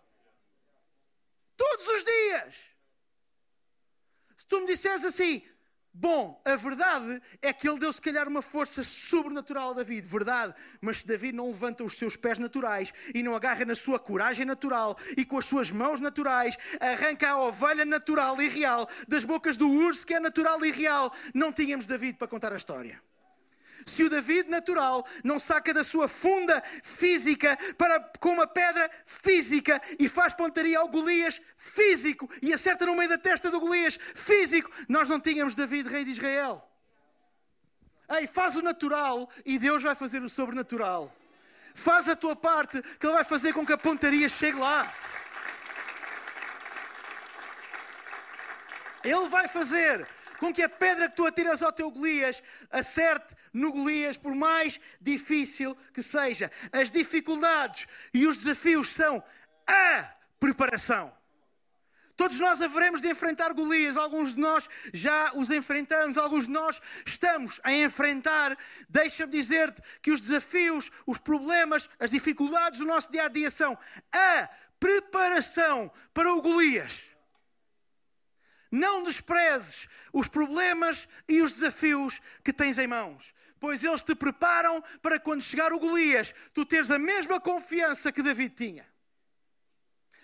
[1.55, 2.57] Todos os dias.
[4.39, 5.47] Se tu me disseres assim,
[5.95, 10.55] Bom, a verdade é que ele deu se calhar uma força sobrenatural a David, verdade.
[10.81, 14.47] Mas se David não levanta os seus pés naturais e não agarra na sua coragem
[14.47, 19.59] natural e com as suas mãos naturais arranca a ovelha natural e real das bocas
[19.59, 22.99] do urso que é natural e real, não tínhamos David para contar a história
[23.87, 29.81] se o David natural não saca da sua funda física para, com uma pedra física
[29.99, 34.71] e faz pontaria ao Golias físico e acerta no meio da testa do Golias físico,
[34.89, 36.69] nós não tínhamos David, rei de Israel.
[38.11, 41.15] Ei, faz o natural e Deus vai fazer o sobrenatural.
[41.75, 44.93] Faz a tua parte que Ele vai fazer com que a pontaria chegue lá.
[49.03, 50.07] Ele vai fazer
[50.43, 54.81] com que a pedra que tu atiras ao teu Golias acerte no Golias, por mais
[55.01, 56.51] difícil que seja.
[56.73, 59.23] As dificuldades e os desafios são
[59.65, 61.17] a preparação.
[62.17, 66.83] Todos nós haveremos de enfrentar Golias, alguns de nós já os enfrentamos, alguns de nós
[67.07, 68.59] estamos a enfrentar.
[68.89, 73.79] Deixa-me dizer-te que os desafios, os problemas, as dificuldades do nosso dia a dia são
[74.11, 74.49] a
[74.81, 77.12] preparação para o Golias.
[78.73, 84.83] Não desprezes os problemas e os desafios que tens em mãos, pois eles te preparam
[85.03, 88.87] para quando chegar o Golias, tu teres a mesma confiança que David tinha.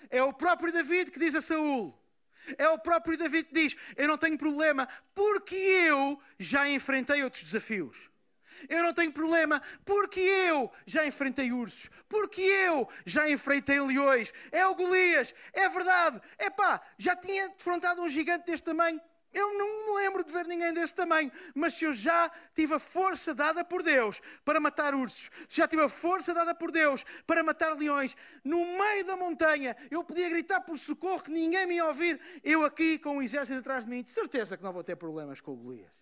[0.08, 1.94] É o próprio David que diz a Saul.
[2.56, 7.44] É o próprio David que diz: Eu não tenho problema, porque eu já enfrentei outros
[7.44, 8.08] desafios.
[8.68, 14.32] Eu não tenho problema, porque eu já enfrentei ursos, porque eu já enfrentei leões.
[14.50, 16.20] É o Golias, é verdade.
[16.38, 19.00] É pá, já tinha defrontado um gigante deste tamanho.
[19.32, 22.78] Eu não me lembro de ver ninguém desse tamanho, mas se eu já tive a
[22.78, 27.04] força dada por Deus para matar ursos, se já tive a força dada por Deus
[27.26, 31.74] para matar leões, no meio da montanha, eu podia gritar por socorro que ninguém me
[31.74, 34.82] ia ouvir, eu aqui com o exército atrás de mim, de certeza que não vou
[34.82, 35.97] ter problemas com o Golias.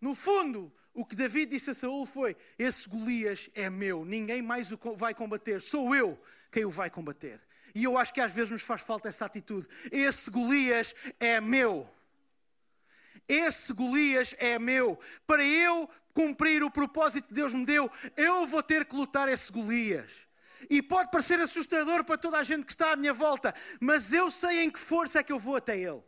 [0.00, 4.70] No fundo, o que David disse a Saul foi: Esse Golias é meu, ninguém mais
[4.70, 6.18] o vai combater, sou eu
[6.50, 7.40] quem o vai combater.
[7.74, 9.68] E eu acho que às vezes nos faz falta essa atitude.
[9.92, 11.88] Esse Golias é meu.
[13.28, 14.98] Esse Golias é meu.
[15.26, 19.52] Para eu cumprir o propósito que Deus me deu, eu vou ter que lutar esse
[19.52, 20.26] Golias.
[20.70, 24.30] E pode parecer assustador para toda a gente que está à minha volta, mas eu
[24.30, 26.02] sei em que força é que eu vou até Ele.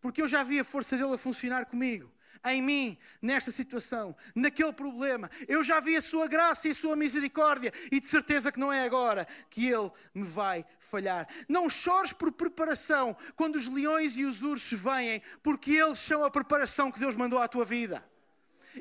[0.00, 2.12] Porque eu já vi a força dele a funcionar comigo
[2.44, 5.30] em mim, nesta situação, naquele problema.
[5.46, 8.72] Eu já vi a sua graça e a sua misericórdia e de certeza que não
[8.72, 11.26] é agora que Ele me vai falhar.
[11.48, 16.30] Não chores por preparação quando os leões e os ursos vêm, porque eles são a
[16.30, 18.04] preparação que Deus mandou à tua vida.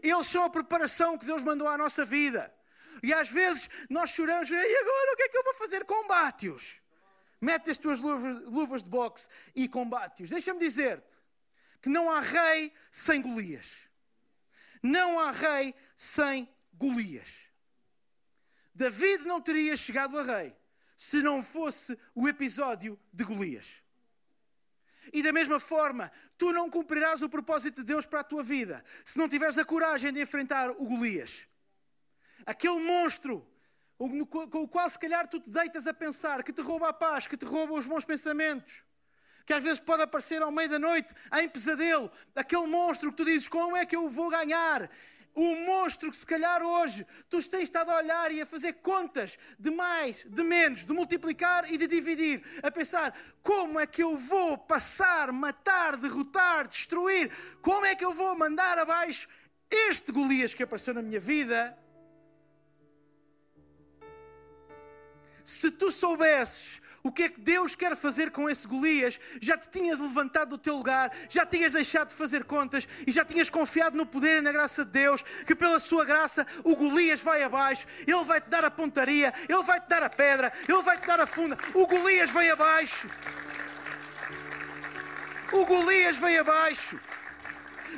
[0.02, 2.54] Eles são a preparação que Deus mandou à nossa vida.
[3.04, 5.84] E às vezes nós choramos, e agora o que é que eu vou fazer?
[5.86, 6.82] Combate-os.
[7.40, 10.30] Mete as tuas luvas, de boxe e combate-os.
[10.30, 11.21] Deixa-me dizer-te
[11.82, 13.90] que não há rei sem Golias.
[14.84, 17.42] Não há rei sem Golias.
[18.74, 20.56] David não teria chegado a rei
[20.96, 23.82] se não fosse o episódio de Golias.
[25.12, 28.86] E da mesma forma, tu não cumprirás o propósito de Deus para a tua vida
[29.04, 31.46] se não tiveres a coragem de enfrentar o Golias.
[32.46, 33.48] Aquele monstro
[33.98, 37.28] com o qual se calhar tu te deitas a pensar, que te rouba a paz,
[37.28, 38.84] que te rouba os bons pensamentos
[39.46, 43.26] que às vezes pode aparecer ao meio da noite, em pesadelo, aquele monstro que tu
[43.26, 44.90] dizes: como é que eu vou ganhar?
[45.34, 49.38] O monstro que se calhar hoje tu tens estado a olhar e a fazer contas
[49.58, 54.18] de mais, de menos, de multiplicar e de dividir, a pensar como é que eu
[54.18, 59.28] vou passar, matar, derrotar, destruir, como é que eu vou mandar abaixo
[59.70, 61.78] este Golias que apareceu na minha vida.
[65.46, 69.70] Se tu soubesses o que é que Deus quer fazer com esse Golias, já te
[69.70, 73.98] tinhas levantado do teu lugar, já tinhas deixado de fazer contas e já tinhas confiado
[73.98, 77.88] no poder e na graça de Deus, que pela sua graça o Golias vai abaixo,
[78.06, 81.08] ele vai te dar a pontaria, ele vai te dar a pedra, ele vai te
[81.08, 83.10] dar a funda, o Golias vai abaixo.
[85.52, 87.00] O Golias vai abaixo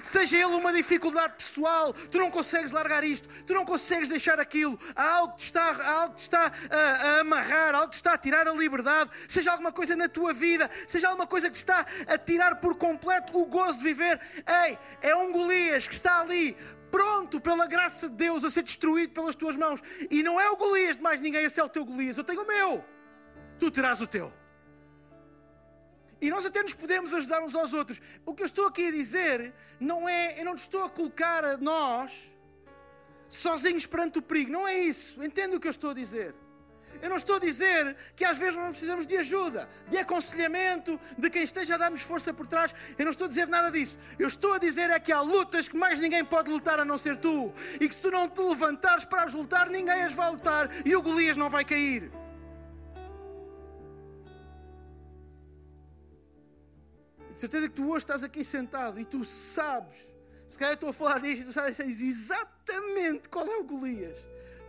[0.02, 4.80] seja ele uma dificuldade pessoal, tu não consegues largar isto, tu não consegues deixar aquilo,
[4.96, 8.18] há algo que está, há algo que está a, a amarrar, algo que está a
[8.18, 12.18] tirar a liberdade, seja alguma coisa na tua vida, seja alguma coisa que está a
[12.18, 14.20] tirar por completo o gozo de viver.
[14.66, 16.56] Ei, é um Golias que está ali
[16.92, 19.82] pronto pela graça de Deus a ser destruído pelas tuas mãos.
[20.12, 22.18] E não é o Golias de mais ninguém, esse é o teu Golias.
[22.18, 22.86] Eu tenho o meu,
[23.60, 24.43] tu terás o teu.
[26.24, 28.00] E nós até nos podemos ajudar uns aos outros.
[28.26, 31.58] O que eu estou aqui a dizer não é, eu não estou a colocar a
[31.58, 32.32] nós
[33.28, 34.50] sozinhos perante o perigo.
[34.50, 35.22] Não é isso.
[35.22, 36.34] Entende o que eu estou a dizer?
[37.02, 41.30] Eu não estou a dizer que às vezes não precisamos de ajuda, de aconselhamento, de
[41.30, 42.74] quem esteja a dar-nos força por trás.
[42.98, 43.98] Eu não estou a dizer nada disso.
[44.18, 46.98] Eu estou a dizer é que há lutas que mais ninguém pode lutar a não
[46.98, 47.54] ser tu.
[47.82, 50.96] E que se tu não te levantares para as lutar, ninguém as vai lutar e
[50.96, 52.23] o Golias não vai cair.
[57.34, 59.98] De certeza que tu hoje estás aqui sentado e tu sabes,
[60.48, 64.18] se calhar eu estou a falar disto e tu sabes exatamente qual é o Golias.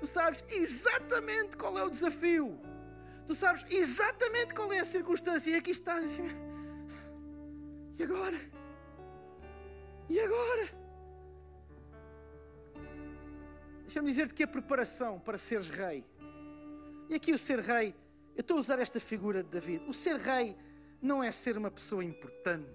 [0.01, 2.59] Tu sabes exatamente qual é o desafio.
[3.27, 5.51] Tu sabes exatamente qual é a circunstância.
[5.51, 6.19] E aqui estás.
[7.99, 8.39] E agora?
[10.09, 10.69] E agora?
[13.83, 16.05] Deixa-me dizer-te que a preparação para seres rei.
[17.09, 17.95] E aqui o ser rei,
[18.35, 19.85] eu estou a usar esta figura de David.
[19.87, 20.57] O ser rei
[21.05, 22.71] não é ser uma pessoa importante.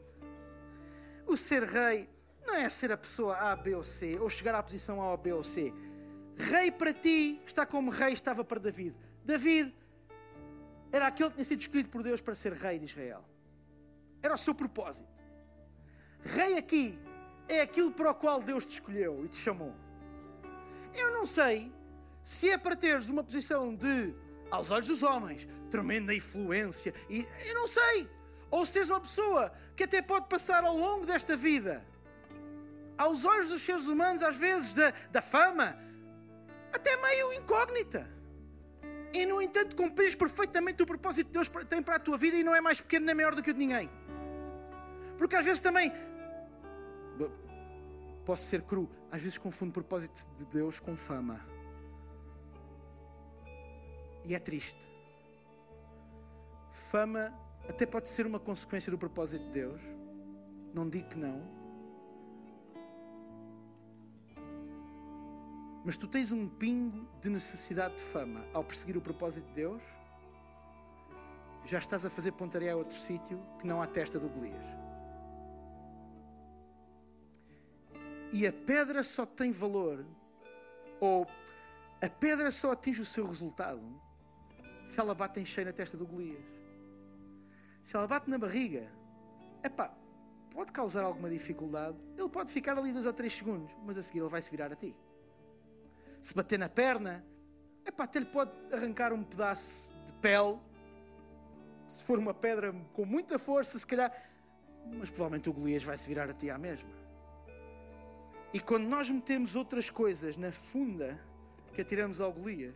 [1.25, 2.09] O ser rei
[2.45, 5.17] não é ser a pessoa A, B ou C, ou chegar à posição A ou
[5.17, 5.73] B ou C.
[6.37, 8.95] Rei para ti está como rei estava para David.
[9.25, 9.75] David
[10.91, 13.23] era aquele que tinha sido escolhido por Deus para ser rei de Israel.
[14.21, 15.07] Era o seu propósito.
[16.21, 16.99] Rei aqui
[17.47, 19.73] é aquilo para o qual Deus te escolheu e te chamou.
[20.93, 21.71] Eu não sei
[22.23, 24.15] se é para teres uma posição de,
[24.51, 28.18] aos olhos dos homens, tremenda influência, e eu não sei.
[28.51, 31.85] Ou seres uma pessoa que até pode passar ao longo desta vida,
[32.97, 35.77] aos olhos dos seres humanos, às vezes da, da fama,
[36.73, 38.09] até meio incógnita.
[39.13, 42.43] E, no entanto, cumprires perfeitamente o propósito que Deus tem para a tua vida e
[42.43, 43.89] não é mais pequeno nem maior do que o de ninguém.
[45.17, 45.91] Porque às vezes também,
[48.25, 51.43] posso ser cru, às vezes confundo o propósito de Deus com fama.
[54.23, 54.79] E é triste.
[56.71, 57.33] Fama
[57.69, 59.79] até pode ser uma consequência do propósito de Deus.
[60.73, 61.41] Não digo que não.
[65.85, 69.81] Mas tu tens um pingo de necessidade de fama ao perseguir o propósito de Deus,
[71.65, 74.65] já estás a fazer pontaria a outro sítio que não à testa do Golias.
[78.31, 80.05] E a pedra só tem valor,
[80.99, 81.27] ou
[82.01, 83.81] a pedra só atinge o seu resultado
[84.87, 86.58] se ela bate em cheio na testa do Golias.
[87.89, 88.87] Se ela bate na barriga,
[89.63, 89.91] epá,
[90.51, 91.97] pode causar alguma dificuldade.
[92.15, 94.71] Ele pode ficar ali dois ou três segundos, mas a seguir ele vai se virar
[94.71, 94.95] a ti.
[96.21, 97.25] Se bater na perna,
[97.83, 100.59] epá, até lhe pode arrancar um pedaço de pele.
[101.87, 104.15] Se for uma pedra com muita força, se calhar.
[104.93, 106.91] Mas provavelmente o Golias vai se virar a ti à mesma.
[108.53, 111.19] E quando nós metemos outras coisas na funda
[111.73, 112.75] que atiramos ao Golias,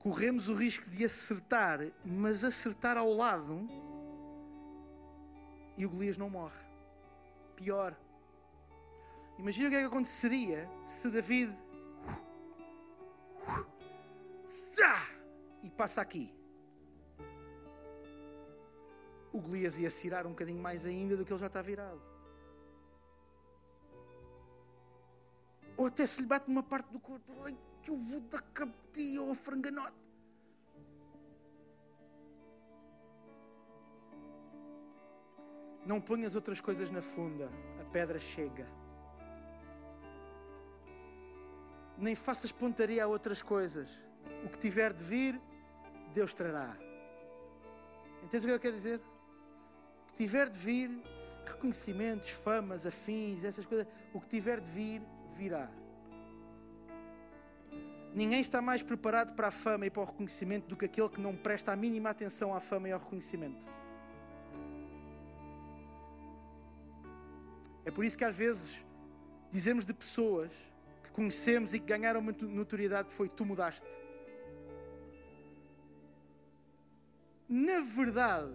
[0.00, 3.68] corremos o risco de acertar, mas acertar ao lado
[5.76, 6.60] e o Golias não morre.
[7.54, 7.96] Pior.
[9.38, 11.56] Imagina o que é que aconteceria se David
[15.62, 16.34] e passa aqui.
[19.32, 22.02] O Golias ia se um bocadinho mais ainda do que ele já está virado.
[25.76, 27.32] Ou até se lhe bate numa parte do corpo.
[27.82, 30.00] Que eu vou dar cabetia ao franganote.
[35.84, 38.66] Não ponhas outras coisas na funda, a pedra chega.
[41.96, 43.90] Nem faças pontaria a outras coisas.
[44.44, 45.40] O que tiver de vir,
[46.14, 46.76] Deus trará.
[48.22, 49.00] Entendes o que eu quero dizer?
[49.00, 51.02] O que tiver de vir,
[51.46, 55.70] reconhecimentos, famas, afins, essas coisas, o que tiver de vir, virá.
[58.12, 61.20] Ninguém está mais preparado para a fama e para o reconhecimento do que aquele que
[61.20, 63.64] não presta a mínima atenção à fama e ao reconhecimento.
[67.84, 68.74] É por isso que às vezes
[69.50, 70.50] dizemos de pessoas
[71.04, 73.88] que conhecemos e que ganharam uma notoriedade foi tu mudaste.
[77.48, 78.52] Na verdade,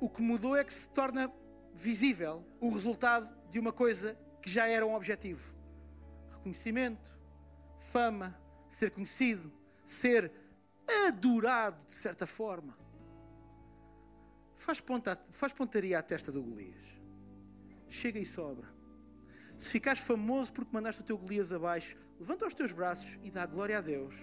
[0.00, 1.30] o que mudou é que se torna
[1.74, 5.61] visível o resultado de uma coisa que já era um objetivo
[6.42, 7.16] reconhecimento,
[7.78, 8.36] fama,
[8.68, 9.52] ser conhecido,
[9.84, 10.32] ser
[11.06, 12.76] adorado de certa forma.
[14.56, 16.84] Faz, ponta, faz pontaria à testa do Golias.
[17.88, 18.68] Chega e sobra.
[19.56, 23.46] Se ficares famoso porque mandaste o teu Golias abaixo, levanta os teus braços e dá
[23.46, 24.14] glória a Deus.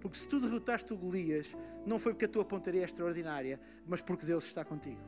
[0.00, 1.54] Porque se tu derrotaste o Golias,
[1.86, 5.00] não foi porque a tua pontaria é extraordinária, mas porque Deus está contigo.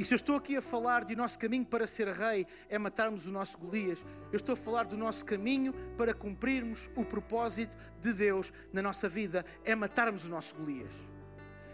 [0.00, 3.26] E se eu estou aqui a falar de nosso caminho para ser rei é matarmos
[3.26, 8.14] o nosso Golias, eu estou a falar do nosso caminho para cumprirmos o propósito de
[8.14, 10.90] Deus na nossa vida, é matarmos o nosso Golias.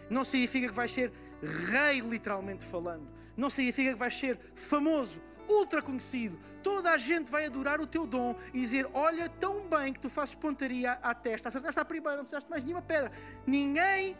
[0.09, 3.07] Não significa que vais ser rei, literalmente falando.
[3.37, 6.37] Não significa que vais ser famoso ultra conhecido.
[6.61, 10.09] Toda a gente vai adorar o teu dom e dizer: Olha, tão bem que tu
[10.09, 13.09] fazes pontaria à testa, acertaste à primeira, não precisaste mais nenhuma pedra.
[13.45, 14.17] Ninguém.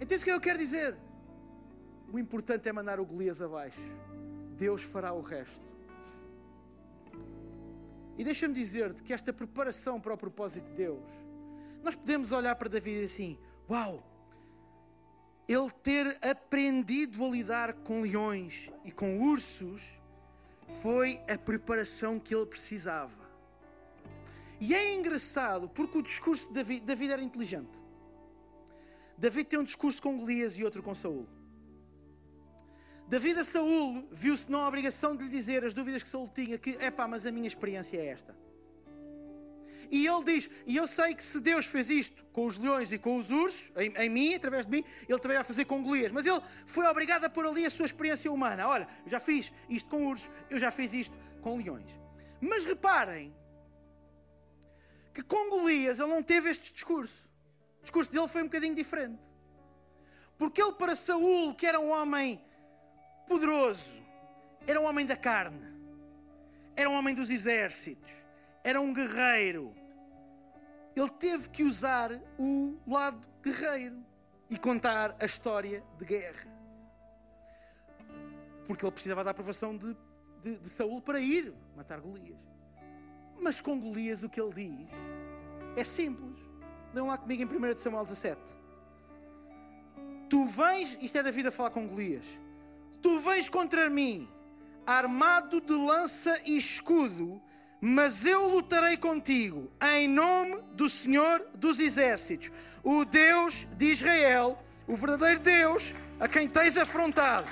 [0.00, 0.96] Entende o que eu quero dizer?
[2.12, 3.80] O importante é mandar o Golias abaixo.
[4.58, 5.72] Deus fará o resto.
[8.18, 11.02] E deixa-me dizer-te que esta preparação para o propósito de Deus,
[11.82, 13.38] nós podemos olhar para Davi assim:
[13.68, 14.06] Uau!
[15.48, 19.98] Ele ter aprendido a lidar com leões e com ursos
[20.82, 23.22] foi a preparação que ele precisava.
[24.60, 27.80] E é engraçado porque o discurso de Davi, Davi era inteligente.
[29.16, 31.26] Davi tem um discurso com Golias e outro com Saul.
[33.08, 36.76] Davi a Saul viu-se na obrigação de lhe dizer as dúvidas que Saul tinha, que,
[36.78, 38.34] é pá, mas a minha experiência é esta.
[39.90, 42.98] E ele diz: E eu sei que se Deus fez isto com os leões e
[42.98, 46.10] com os ursos, em, em mim, através de mim, ele também vai fazer com Golias.
[46.10, 48.66] Mas ele foi obrigado a pôr ali a sua experiência humana.
[48.66, 51.84] Olha, eu já fiz isto com ursos, eu já fiz isto com leões.
[52.40, 53.34] Mas reparem
[55.12, 57.28] que com Golias ele não teve este discurso.
[57.80, 59.20] O discurso dele foi um bocadinho diferente.
[60.38, 62.42] Porque ele, para Saul, que era um homem
[63.26, 64.02] poderoso,
[64.66, 65.66] era um homem da carne,
[66.76, 68.12] era um homem dos exércitos,
[68.62, 69.74] era um guerreiro
[70.94, 74.04] ele teve que usar o lado guerreiro
[74.50, 76.46] e contar a história de guerra.
[78.66, 79.96] Porque ele precisava da aprovação de,
[80.42, 82.38] de, de Saul para ir matar Golias.
[83.40, 84.88] Mas com Golias o que ele diz
[85.76, 86.38] é simples.
[86.92, 88.40] Dão lá comigo em 1 Samuel 17.
[90.28, 92.38] Tu vens, isto é da vida falar com Golias.
[93.02, 94.28] Tu vens contra mim,
[94.86, 97.42] armado de lança e escudo,
[97.80, 102.52] mas eu lutarei contigo em nome do Senhor dos Exércitos,
[102.84, 107.48] o Deus de Israel, o verdadeiro Deus a quem tens afrontado.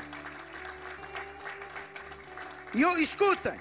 [2.73, 3.59] E escutem,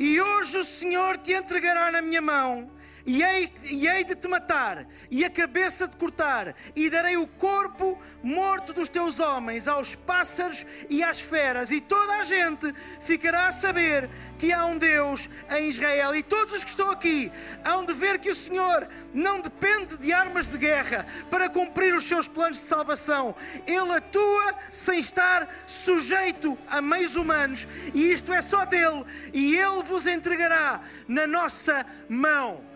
[0.00, 2.68] e hoje o Senhor te entregará na minha mão
[3.06, 7.26] e hei, e hei de te matar, e a cabeça de cortar, e darei o
[7.26, 13.48] corpo morto dos teus homens aos pássaros e às feras, e toda a gente ficará
[13.48, 16.14] a saber que há um Deus em Israel.
[16.14, 17.30] E todos os que estão aqui
[17.64, 22.04] hão de ver que o Senhor não depende de armas de guerra para cumprir os
[22.04, 23.34] seus planos de salvação.
[23.66, 29.82] Ele atua sem estar sujeito a meios humanos, e isto é só dele, e ele
[29.82, 32.71] vos entregará na nossa mão.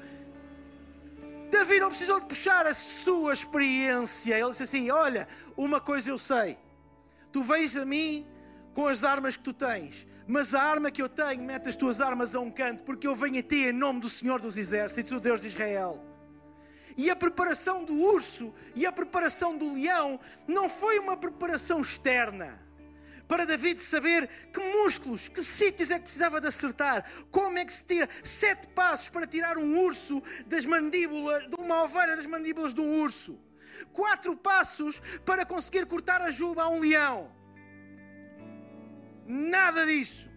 [1.50, 4.38] Davi não precisou de puxar a sua experiência.
[4.38, 6.58] Ele disse assim: Olha, uma coisa eu sei.
[7.32, 8.26] Tu vens a mim
[8.74, 12.00] com as armas que tu tens, mas a arma que eu tenho, mete as tuas
[12.00, 15.12] armas a um canto, porque eu venho a ti em nome do Senhor dos Exércitos,
[15.12, 16.02] o Deus de Israel.
[16.96, 22.65] E a preparação do urso e a preparação do leão não foi uma preparação externa
[23.28, 27.72] para David saber que músculos, que sítios é que precisava de acertar, como é que
[27.72, 32.72] se tira sete passos para tirar um urso das mandíbulas, de uma ovelha das mandíbulas
[32.72, 33.38] do urso,
[33.92, 37.32] quatro passos para conseguir cortar a juba a um leão.
[39.26, 40.30] Nada disso.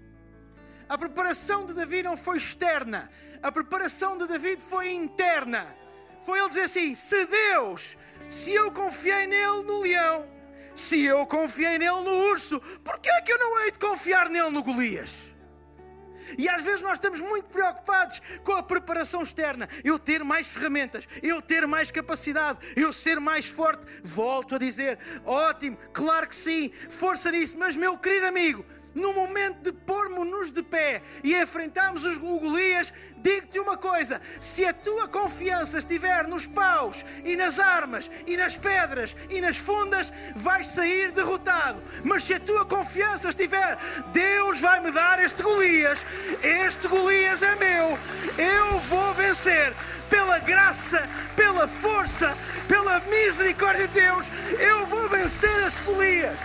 [0.87, 3.11] A preparação de David não foi externa,
[3.43, 5.75] a preparação de David foi interna.
[6.21, 7.95] Foi ele dizer assim: se Deus,
[8.27, 10.27] se eu confiei nele no leão,
[10.79, 14.29] se eu confiei nele no urso, por que é que eu não hei de confiar
[14.29, 15.29] nele no Golias?
[16.37, 19.67] E às vezes nós estamos muito preocupados com a preparação externa.
[19.83, 23.85] Eu ter mais ferramentas, eu ter mais capacidade, eu ser mais forte.
[24.03, 27.57] Volto a dizer: ótimo, claro que sim, força nisso.
[27.57, 33.59] Mas, meu querido amigo, no momento de pormos-nos de pé e enfrentarmos os Golias, digo-te
[33.59, 39.15] uma coisa: se a tua confiança estiver nos paus e nas armas e nas pedras
[39.29, 41.81] e nas fundas, vais sair derrotado.
[42.03, 43.77] Mas se a tua confiança estiver,
[44.11, 46.05] Deus vai me dar este Golias,
[46.43, 47.97] este Golias é meu,
[48.37, 49.73] eu vou vencer
[50.09, 52.35] pela graça, pela força,
[52.67, 54.27] pela misericórdia de Deus,
[54.59, 56.37] eu vou vencer esse Golias.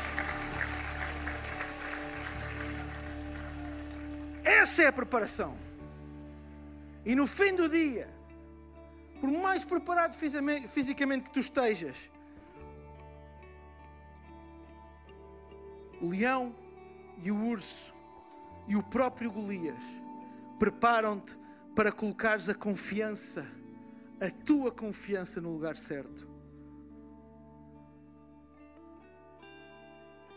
[4.45, 5.57] Essa é a preparação.
[7.05, 8.09] E no fim do dia,
[9.21, 10.15] por mais preparado
[10.69, 12.11] fisicamente que tu estejas,
[16.01, 16.55] o leão
[17.23, 17.95] e o urso
[18.69, 19.83] e o próprio Golias
[20.59, 21.39] preparam-te
[21.75, 23.47] para colocares a confiança,
[24.21, 26.29] a tua confiança no lugar certo.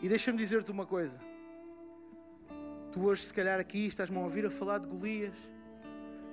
[0.01, 1.20] E deixa-me dizer-te uma coisa.
[2.91, 5.35] Tu hoje, se calhar, aqui estás-me a ouvir a falar de Golias,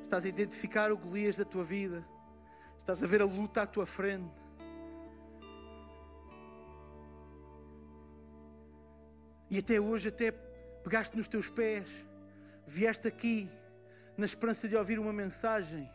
[0.02, 2.06] estás a identificar o Golias da tua vida,
[2.78, 4.30] estás a ver a luta à tua frente.
[9.50, 10.30] E até hoje, até
[10.84, 11.88] pegaste nos teus pés,
[12.66, 13.50] vieste aqui
[14.16, 15.90] na esperança de ouvir uma mensagem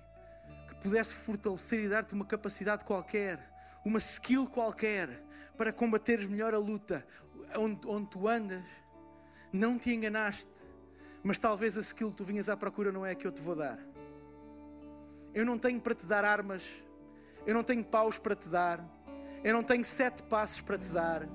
[0.68, 3.39] que pudesse fortalecer e dar-te uma capacidade qualquer,
[3.86, 5.10] uma skill qualquer
[5.57, 7.05] para combateres melhor a luta
[7.55, 8.64] onde, onde tu andas.
[9.52, 10.52] Não te enganaste,
[11.24, 13.41] mas talvez a skill que tu vinhas à procura não é a que eu te
[13.41, 13.80] vou dar.
[15.34, 16.64] Eu não tenho para te dar armas,
[17.45, 18.84] eu não tenho paus para te dar,
[19.43, 21.28] eu não tenho sete passos para te dar.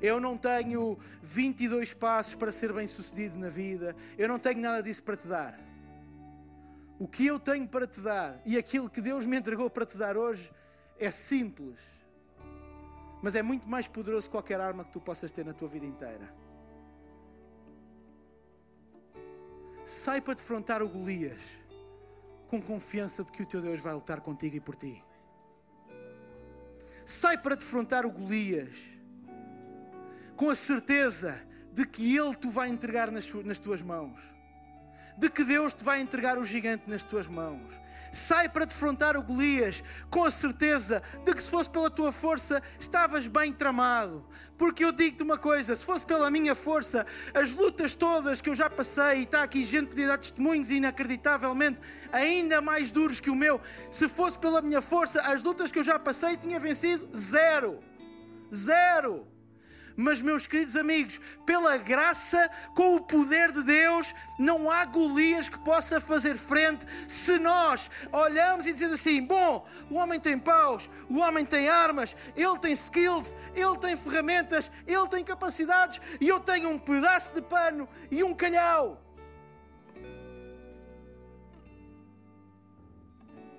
[0.00, 3.94] Eu não tenho 22 passos para ser bem sucedido na vida.
[4.16, 5.60] Eu não tenho nada disso para te dar.
[6.98, 9.98] O que eu tenho para te dar e aquilo que Deus me entregou para te
[9.98, 10.50] dar hoje
[10.98, 11.78] é simples,
[13.22, 15.86] mas é muito mais poderoso que qualquer arma que tu possas ter na tua vida
[15.86, 16.32] inteira.
[19.90, 21.42] Sai para defrontar o Golias
[22.46, 25.02] com confiança de que o teu Deus vai lutar contigo e por ti.
[27.04, 28.76] Sai para defrontar o Golias
[30.36, 34.16] com a certeza de que Ele te vai entregar nas, nas tuas mãos,
[35.20, 37.60] de que Deus te vai entregar o gigante nas tuas mãos.
[38.10, 42.60] Sai para defrontar o Golias com a certeza de que se fosse pela tua força
[42.80, 44.26] estavas bem tramado.
[44.58, 48.54] Porque eu digo-te uma coisa: se fosse pela minha força, as lutas todas que eu
[48.54, 51.78] já passei, e está aqui gente pedir dar testemunhos inacreditavelmente
[52.10, 53.60] ainda mais duros que o meu,
[53.92, 57.78] se fosse pela minha força, as lutas que eu já passei tinha vencido zero.
[58.52, 59.29] Zero.
[60.00, 65.58] Mas, meus queridos amigos, pela graça, com o poder de Deus, não há Golias que
[65.58, 71.18] possa fazer frente se nós olhamos e dizer assim: bom, o homem tem paus, o
[71.18, 76.70] homem tem armas, ele tem skills, ele tem ferramentas, ele tem capacidades e eu tenho
[76.70, 79.04] um pedaço de pano e um calhau.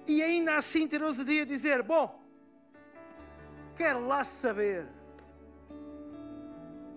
[0.08, 2.20] E ainda assim ter ousadia dizer: bom,
[3.76, 5.01] quero lá saber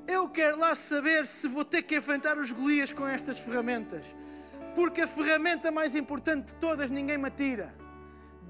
[0.07, 4.05] eu quero lá saber se vou ter que enfrentar os Golias com estas ferramentas.
[4.75, 7.75] Porque a ferramenta mais importante de todas ninguém me atira.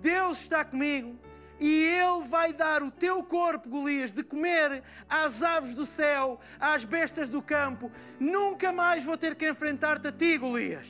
[0.01, 1.19] Deus está comigo
[1.61, 6.85] e Ele vai dar o teu corpo, Golias, de comer às aves do céu, às
[6.85, 7.91] bestas do campo.
[8.19, 10.89] Nunca mais vou ter que enfrentar-te a ti, Golias.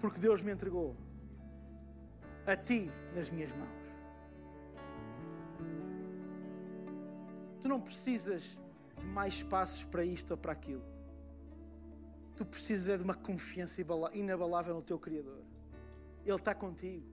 [0.00, 0.96] Porque Deus me entregou
[2.46, 3.82] a ti nas minhas mãos.
[7.60, 8.58] Tu não precisas
[9.02, 10.84] de mais passos para isto ou para aquilo.
[12.36, 13.82] Tu precisas é de uma confiança
[14.14, 15.42] inabalável no teu Criador.
[16.24, 17.06] Ele está contigo.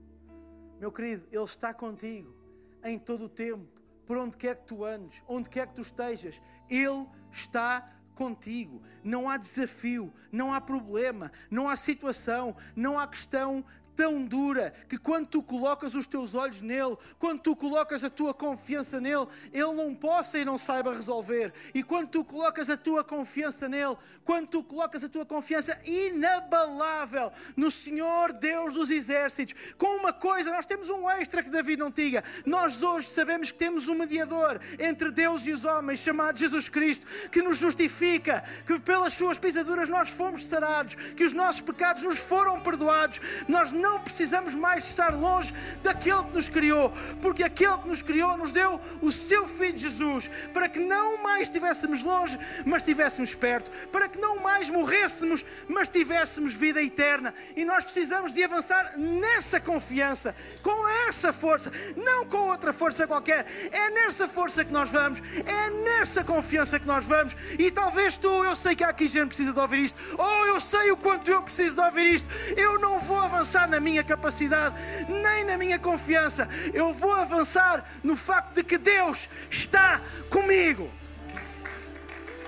[0.78, 2.34] Meu querido, Ele está contigo
[2.82, 3.68] em todo o tempo,
[4.06, 6.40] por onde quer que tu andes, onde quer que tu estejas.
[6.68, 8.82] Ele está contigo.
[9.04, 13.64] Não há desafio, não há problema, não há situação, não há questão
[13.96, 18.32] tão dura que quando tu colocas os teus olhos nele, quando tu colocas a tua
[18.32, 21.52] confiança nele, ele não possa e não saiba resolver.
[21.74, 27.32] E quando tu colocas a tua confiança nele, quando tu colocas a tua confiança inabalável
[27.56, 31.90] no Senhor Deus dos exércitos, com uma coisa, nós temos um extra que David não
[31.90, 32.22] tinha.
[32.46, 37.06] Nós hoje sabemos que temos um mediador entre Deus e os homens, chamado Jesus Cristo,
[37.30, 42.18] que nos justifica, que pelas suas pisaduras nós fomos sarados, que os nossos pecados nos
[42.18, 43.20] foram perdoados.
[43.48, 48.36] Nós não precisamos mais estar longe daquele que nos criou, porque aquele que nos criou
[48.36, 53.70] nos deu o seu Filho Jesus, para que não mais estivéssemos longe, mas estivéssemos perto,
[53.88, 57.34] para que não mais morrêssemos, mas tivéssemos vida eterna.
[57.56, 63.46] E nós precisamos de avançar nessa confiança, com essa força, não com outra força qualquer.
[63.70, 67.34] É nessa força que nós vamos, é nessa confiança que nós vamos.
[67.58, 70.90] E talvez tu, eu sei que aqui gente precisa de ouvir isto, ou eu sei
[70.90, 72.28] o quanto eu preciso de ouvir isto.
[72.56, 74.74] Eu não vou avançar na minha capacidade,
[75.08, 76.48] nem na minha confiança.
[76.74, 80.90] Eu vou avançar no facto de que Deus está comigo.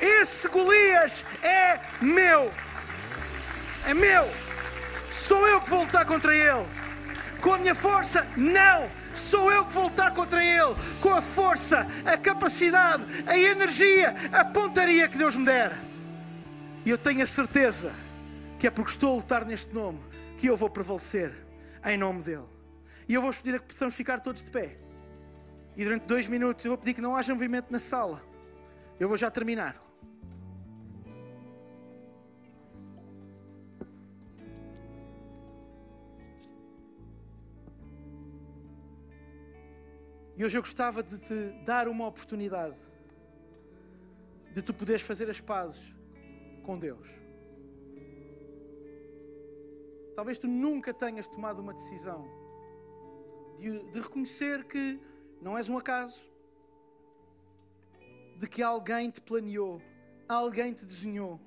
[0.01, 2.53] Esse Golias é meu.
[3.87, 4.29] É meu.
[5.11, 6.67] Sou eu que vou lutar contra ele.
[7.41, 8.27] Com a minha força?
[8.37, 8.91] Não.
[9.15, 10.75] Sou eu que vou lutar contra ele.
[11.01, 15.73] Com a força, a capacidade, a energia, a pontaria que Deus me der.
[16.85, 17.93] E eu tenho a certeza
[18.59, 20.01] que é porque estou a lutar neste nome
[20.37, 21.33] que eu vou prevalecer
[21.85, 22.47] em nome dele.
[23.09, 24.79] E eu vou pedir a que possamos ficar todos de pé.
[25.77, 28.21] E durante dois minutos eu vou pedir que não haja movimento na sala.
[28.99, 29.81] Eu vou já terminar.
[40.37, 42.77] E hoje eu gostava de te dar uma oportunidade
[44.53, 45.95] de tu poderes fazer as pazes
[46.63, 47.22] com Deus.
[50.15, 52.27] Talvez tu nunca tenhas tomado uma decisão
[53.57, 55.01] de, de reconhecer que
[55.41, 56.21] não és um acaso,
[58.39, 59.81] de que alguém te planeou,
[60.29, 61.41] alguém te desenhou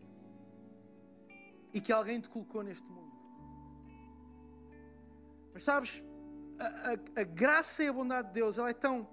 [1.74, 3.13] e que alguém te colocou neste mundo.
[5.53, 6.03] Mas sabes,
[6.59, 9.07] a, a, a graça e a bondade de Deus, ela é tão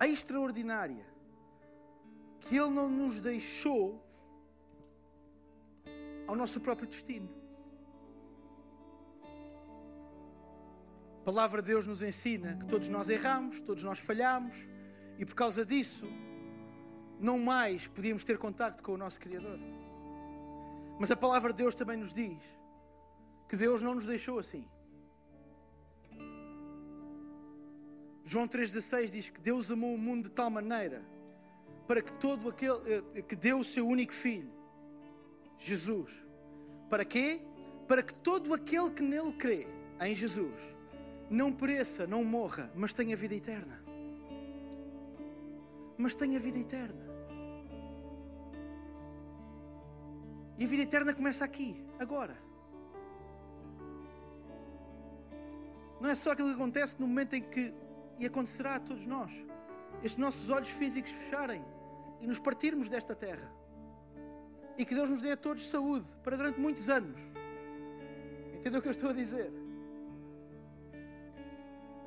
[0.00, 1.06] extraordinária
[2.40, 4.02] que Ele não nos deixou
[6.26, 7.39] ao nosso próprio destino.
[11.20, 14.54] A palavra de Deus nos ensina que todos nós erramos, todos nós falhamos
[15.18, 16.06] e por causa disso
[17.20, 19.58] não mais podíamos ter contacto com o nosso Criador.
[20.98, 22.38] Mas a palavra de Deus também nos diz
[23.46, 24.66] que Deus não nos deixou assim.
[28.24, 31.04] João 3,16 diz que Deus amou o mundo de tal maneira
[31.86, 32.78] para que todo aquele
[33.14, 34.50] eh, que deu o seu único filho,
[35.58, 36.24] Jesus.
[36.88, 37.42] Para quê?
[37.86, 39.66] Para que todo aquele que nele crê,
[40.00, 40.79] em Jesus,
[41.30, 43.80] não pereça, não morra, mas tenha vida eterna.
[45.96, 47.08] Mas tenha vida eterna.
[50.58, 52.36] E a vida eterna começa aqui, agora.
[56.00, 57.72] Não é só aquilo que acontece no momento em que,
[58.18, 59.32] e acontecerá a todos nós,
[60.02, 61.64] estes nossos olhos físicos fecharem
[62.18, 63.52] e nos partirmos desta terra.
[64.76, 67.20] E que Deus nos dê a todos saúde para durante muitos anos.
[68.54, 69.59] Entendeu o que eu estou a dizer?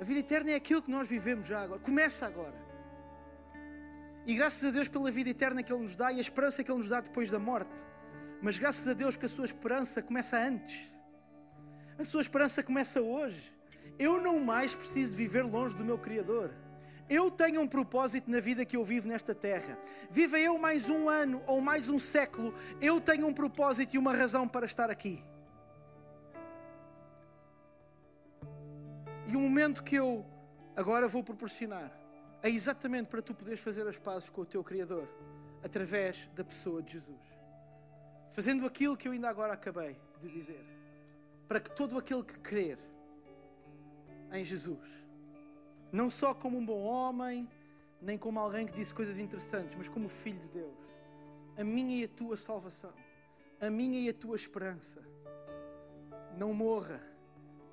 [0.04, 1.80] A vida eterna é aquilo que nós vivemos já agora.
[1.80, 2.54] Começa agora.
[4.28, 6.70] E graças a Deus pela vida eterna que Ele nos dá e a esperança que
[6.70, 7.72] Ele nos dá depois da morte.
[8.42, 10.94] Mas graças a Deus que a sua esperança começa antes.
[11.98, 13.54] A sua esperança começa hoje.
[13.98, 16.54] Eu não mais preciso viver longe do meu Criador.
[17.10, 19.80] Eu tenho um propósito na vida que eu vivo nesta terra.
[20.12, 24.14] Viva eu mais um ano ou mais um século, eu tenho um propósito e uma
[24.14, 25.24] razão para estar aqui.
[29.34, 30.24] E o momento que eu
[30.76, 31.92] agora vou proporcionar
[32.44, 35.10] é exatamente para tu poderes fazer as pazes com o teu Criador
[35.64, 37.20] através da pessoa de Jesus.
[38.30, 40.64] Fazendo aquilo que eu ainda agora acabei de dizer.
[41.48, 42.78] Para que todo aquele que crer
[44.32, 44.88] em Jesus,
[45.92, 47.50] não só como um bom homem,
[48.00, 50.78] nem como alguém que disse coisas interessantes, mas como filho de Deus,
[51.58, 52.94] a minha e a tua salvação,
[53.60, 55.02] a minha e a tua esperança,
[56.38, 57.02] não morra,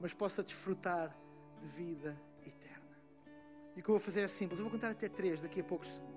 [0.01, 1.20] mas possa desfrutar
[1.61, 2.97] de vida eterna.
[3.77, 5.65] E o que eu vou fazer é simples, eu vou contar até três daqui a
[5.65, 6.11] poucos segundos.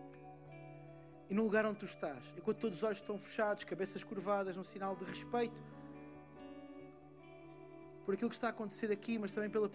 [1.30, 4.64] E no lugar onde tu estás, enquanto todos os olhos estão fechados, cabeças curvadas, num
[4.64, 5.62] sinal de respeito,
[8.06, 9.70] por aquilo que está a acontecer aqui, mas também pela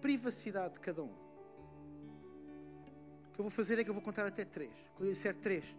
[0.00, 1.14] privacidade de cada um.
[3.28, 4.72] O que eu vou fazer é que eu vou contar até três.
[4.94, 5.76] Quando eu disser três,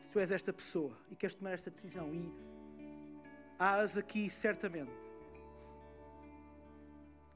[0.00, 2.32] se tu és esta pessoa e queres tomar esta decisão, e
[3.58, 4.92] há-as aqui certamente,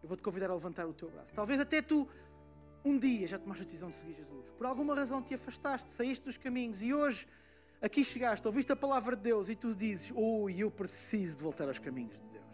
[0.03, 1.33] eu vou-te convidar a levantar o teu braço.
[1.35, 2.09] Talvez até tu
[2.85, 4.49] um dia já tomaste a decisão de seguir Jesus.
[4.57, 7.27] Por alguma razão te afastaste, saíste dos caminhos e hoje
[7.81, 11.69] aqui chegaste, ouviste a palavra de Deus e tu dizes: Oh, eu preciso de voltar
[11.69, 12.45] aos caminhos de Deus.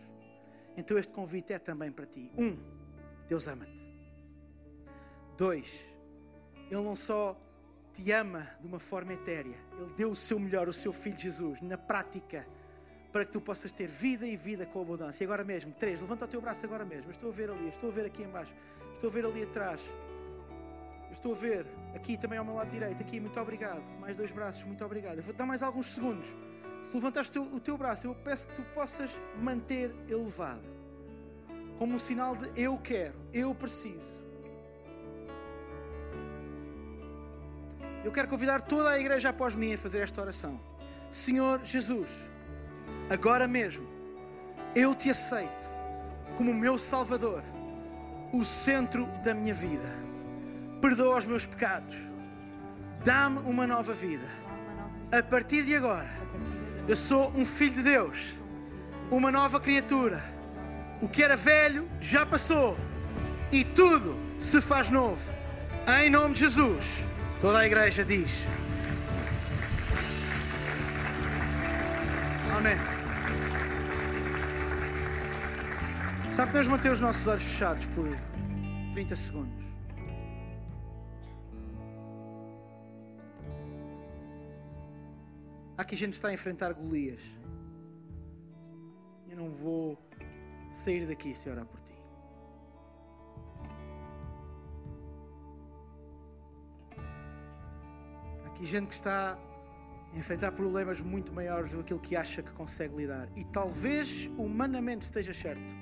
[0.77, 2.33] Então este convite é também para ti.
[2.37, 2.59] Um,
[3.29, 3.85] Deus ama-te.
[5.37, 5.85] Dois,
[6.71, 7.39] Ele não só
[7.93, 11.61] te ama de uma forma etérea, Ele deu o seu melhor, o seu Filho Jesus,
[11.61, 12.47] na prática,
[13.15, 15.23] para que tu possas ter vida e vida com abundância.
[15.23, 17.13] E agora mesmo, três, levanta o teu braço agora mesmo.
[17.13, 18.53] estou a ver ali, estou a ver aqui embaixo,
[18.93, 19.81] estou a ver ali atrás.
[21.13, 23.81] estou a ver aqui também ao meu lado direito, aqui, muito obrigado.
[24.01, 25.19] Mais dois braços, muito obrigado.
[25.19, 26.27] Eu vou dar mais alguns segundos.
[26.83, 30.67] Se tu levantaste o teu, o teu braço, eu peço que tu possas manter elevado.
[31.79, 34.25] Como um sinal de eu quero, eu preciso.
[38.03, 40.61] Eu quero convidar toda a igreja após mim a fazer esta oração.
[41.13, 42.34] Senhor Jesus,
[43.09, 43.87] agora mesmo,
[44.75, 45.71] eu te aceito
[46.37, 47.43] como meu Salvador,
[48.33, 50.05] o centro da minha vida.
[50.81, 51.97] Perdoa os meus pecados,
[53.05, 54.27] dá-me uma nova vida.
[55.13, 56.11] A partir de agora,
[56.89, 58.35] eu sou um filho de Deus,
[59.11, 60.23] uma nova criatura.
[61.01, 62.77] O que era velho já passou
[63.53, 65.23] e tudo se faz novo.
[66.03, 67.01] Em nome de Jesus,
[67.41, 68.47] toda a igreja diz.
[72.57, 72.77] Amém.
[76.31, 78.09] Sabe, podemos manter os nossos olhos fechados por
[78.93, 79.65] 30 segundos.
[85.77, 87.21] Há aqui gente que está a enfrentar Golias.
[89.29, 89.99] Eu não vou
[90.71, 91.95] sair daqui sem orar por ti.
[98.45, 99.37] Há aqui gente que está
[100.15, 103.29] enfrentar problemas muito maiores do que que acha que consegue lidar.
[103.35, 105.75] E talvez humanamente esteja certo.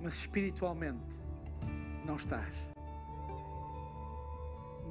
[0.00, 1.18] Mas espiritualmente
[2.06, 2.68] não estás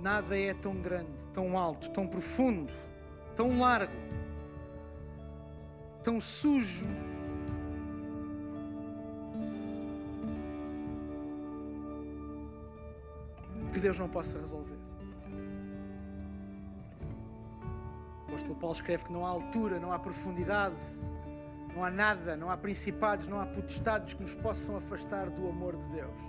[0.02, 2.72] Nada é tão grande, tão alto, tão profundo,
[3.36, 3.91] tão largo,
[6.04, 6.88] tão sujo.
[13.88, 14.77] Deus não possa resolver.
[18.25, 20.75] O apóstolo Paulo escreve que não há altura, não há profundidade,
[21.73, 25.77] não há nada, não há principados, não há potestades que nos possam afastar do amor
[25.77, 26.21] de Deus.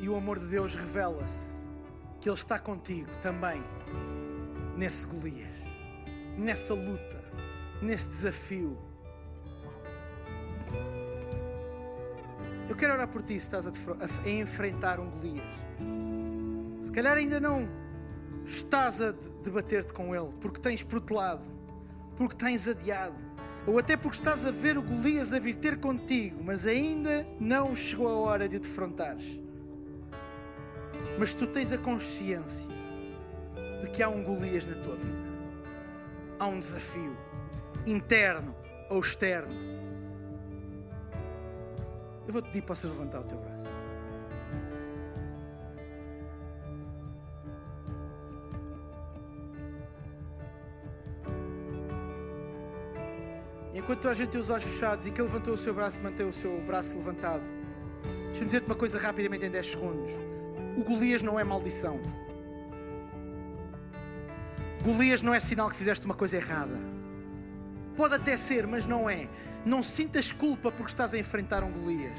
[0.00, 1.52] E o amor de Deus revela-se
[2.18, 3.62] que Ele está contigo também
[4.74, 5.52] nesse Golias,
[6.38, 7.22] nessa luta,
[7.82, 8.78] nesse desafio.
[12.82, 15.54] Quero orar por ti se estás a, a enfrentar um Golias.
[16.82, 17.68] Se calhar ainda não
[18.44, 19.12] estás a
[19.44, 21.44] debater-te com ele porque tens protelado
[22.16, 23.16] porque tens adiado,
[23.66, 27.74] ou até porque estás a ver o Golias a vir ter contigo, mas ainda não
[27.76, 29.40] chegou a hora de o defrontares.
[31.18, 32.68] Mas tu tens a consciência
[33.80, 35.22] de que há um Golias na tua vida,
[36.36, 37.16] há um desafio
[37.86, 38.54] interno
[38.90, 39.71] ou externo.
[42.32, 43.66] Eu vou te pedir para você levantar o teu braço.
[53.74, 56.32] enquanto a gente tem os olhos fechados e que levantou o seu braço manteve o
[56.32, 57.42] seu braço levantado,
[58.26, 60.12] deixa-me dizer-te uma coisa rapidamente em 10 segundos.
[60.78, 62.00] O Golias não é maldição.
[64.82, 66.91] Golias não é sinal que fizeste uma coisa errada.
[67.96, 69.28] Pode até ser, mas não é.
[69.64, 72.18] Não sintas culpa porque estás a enfrentar um Golias.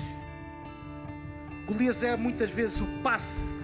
[1.67, 3.61] Golias é muitas vezes o passe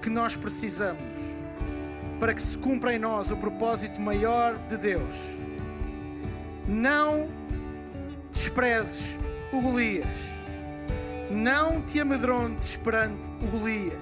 [0.00, 1.02] que nós precisamos
[2.18, 5.14] para que se cumpra em nós o propósito maior de Deus
[6.70, 7.28] não
[8.30, 9.18] desprezes
[9.52, 10.06] o Golias.
[11.30, 13.98] Não te amedrontes perante o Golias.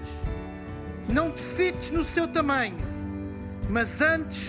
[1.09, 2.77] Não te fites no seu tamanho,
[3.71, 4.49] mas antes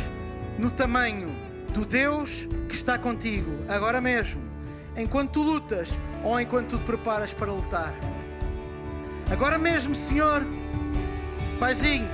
[0.57, 1.33] no tamanho
[1.71, 4.41] do Deus que está contigo, agora mesmo,
[4.95, 7.93] enquanto tu lutas ou enquanto tu te preparas para lutar.
[9.31, 10.45] Agora mesmo, Senhor,
[11.59, 12.07] Paizinho,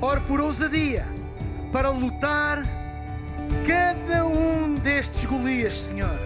[0.00, 1.06] oro por ousadia
[1.72, 2.62] para lutar
[3.66, 6.18] cada um destes Golias, Senhor.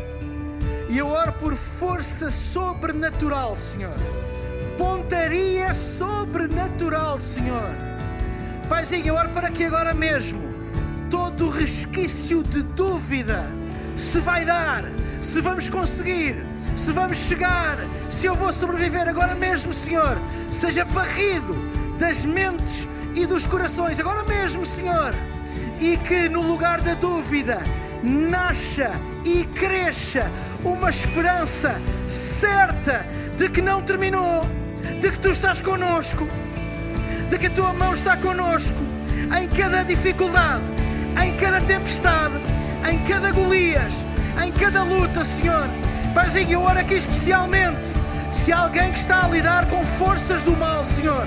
[0.89, 3.97] E eu oro por força sobrenatural, Senhor.
[4.77, 7.71] Pontaria sobrenatural, Senhor.
[8.69, 10.54] Paizinho, eu oro para que agora mesmo
[11.15, 13.47] todo resquício de dúvida
[13.95, 14.83] se vai dar,
[15.21, 16.45] se vamos conseguir,
[16.75, 17.79] se vamos chegar,
[18.11, 21.55] se eu vou sobreviver agora mesmo, Senhor, seja varrido
[22.01, 25.15] das mentes e dos corações, agora mesmo, Senhor.
[25.79, 27.63] E que no lugar da dúvida
[28.03, 28.91] nasça
[29.25, 30.29] e cresça
[30.65, 33.07] uma esperança certa
[33.37, 34.41] de que não terminou,
[35.01, 36.27] de que tu estás conosco,
[37.31, 38.75] de que a tua mão está conosco
[39.41, 40.84] em cada dificuldade,
[41.23, 42.35] em cada tempestade,
[42.91, 44.05] em cada Golias,
[44.45, 45.69] em cada luta, Senhor.
[46.15, 47.87] Paizinho, eu oro aqui especialmente
[48.31, 51.27] se alguém que está a lidar com forças do mal, Senhor,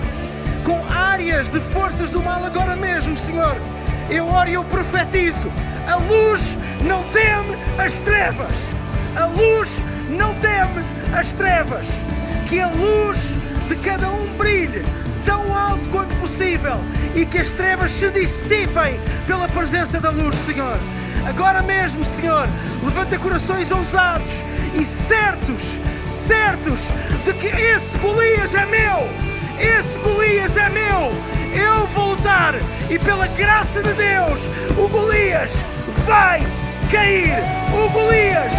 [0.64, 3.58] com áreas de forças do mal agora mesmo, Senhor.
[4.10, 5.52] Eu oro e eu profetizo:
[5.88, 6.42] a luz
[6.84, 8.56] não teme as trevas,
[9.16, 9.70] a luz
[10.10, 10.84] não teme
[11.14, 11.88] as trevas,
[12.48, 13.34] que a luz
[13.68, 14.86] de cada um brilhe
[15.28, 16.80] tão alto quanto possível
[17.14, 18.98] e que as trevas se dissipem
[19.28, 20.78] pela presença da luz, Senhor.
[21.28, 22.48] Agora mesmo, Senhor,
[22.82, 24.32] levanta corações ousados
[24.74, 25.64] e certos,
[26.06, 26.80] certos
[27.26, 29.10] de que esse Golias é meu,
[29.60, 31.12] esse Golias é meu
[31.54, 32.54] eu vou lutar
[32.90, 34.42] e pela graça de Deus,
[34.78, 35.52] o Golias
[36.06, 36.42] vai
[36.92, 37.36] cair.
[37.74, 38.54] O Golias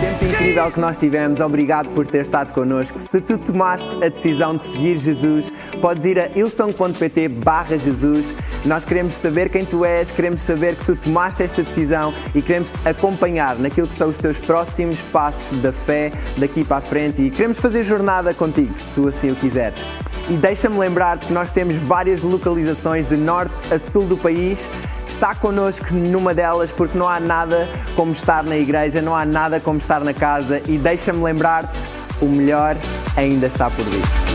[0.00, 2.98] Tempo incrível que nós tivemos, obrigado por ter estado connosco.
[2.98, 8.34] Se tu tomaste a decisão de seguir Jesus, podes ir a ilson.pt barra Jesus.
[8.64, 12.70] Nós queremos saber quem tu és, queremos saber que tu tomaste esta decisão e queremos
[12.70, 17.22] te acompanhar naquilo que são os teus próximos passos da fé daqui para a frente
[17.22, 19.84] e queremos fazer jornada contigo, se tu assim o quiseres.
[20.28, 24.70] E deixa-me lembrar que nós temos várias localizações de norte a sul do país.
[25.10, 29.58] Está connosco numa delas porque não há nada como estar na igreja, não há nada
[29.58, 30.62] como estar na casa.
[30.66, 31.78] E deixa-me lembrar-te:
[32.22, 32.76] o melhor
[33.16, 34.29] ainda está por vir.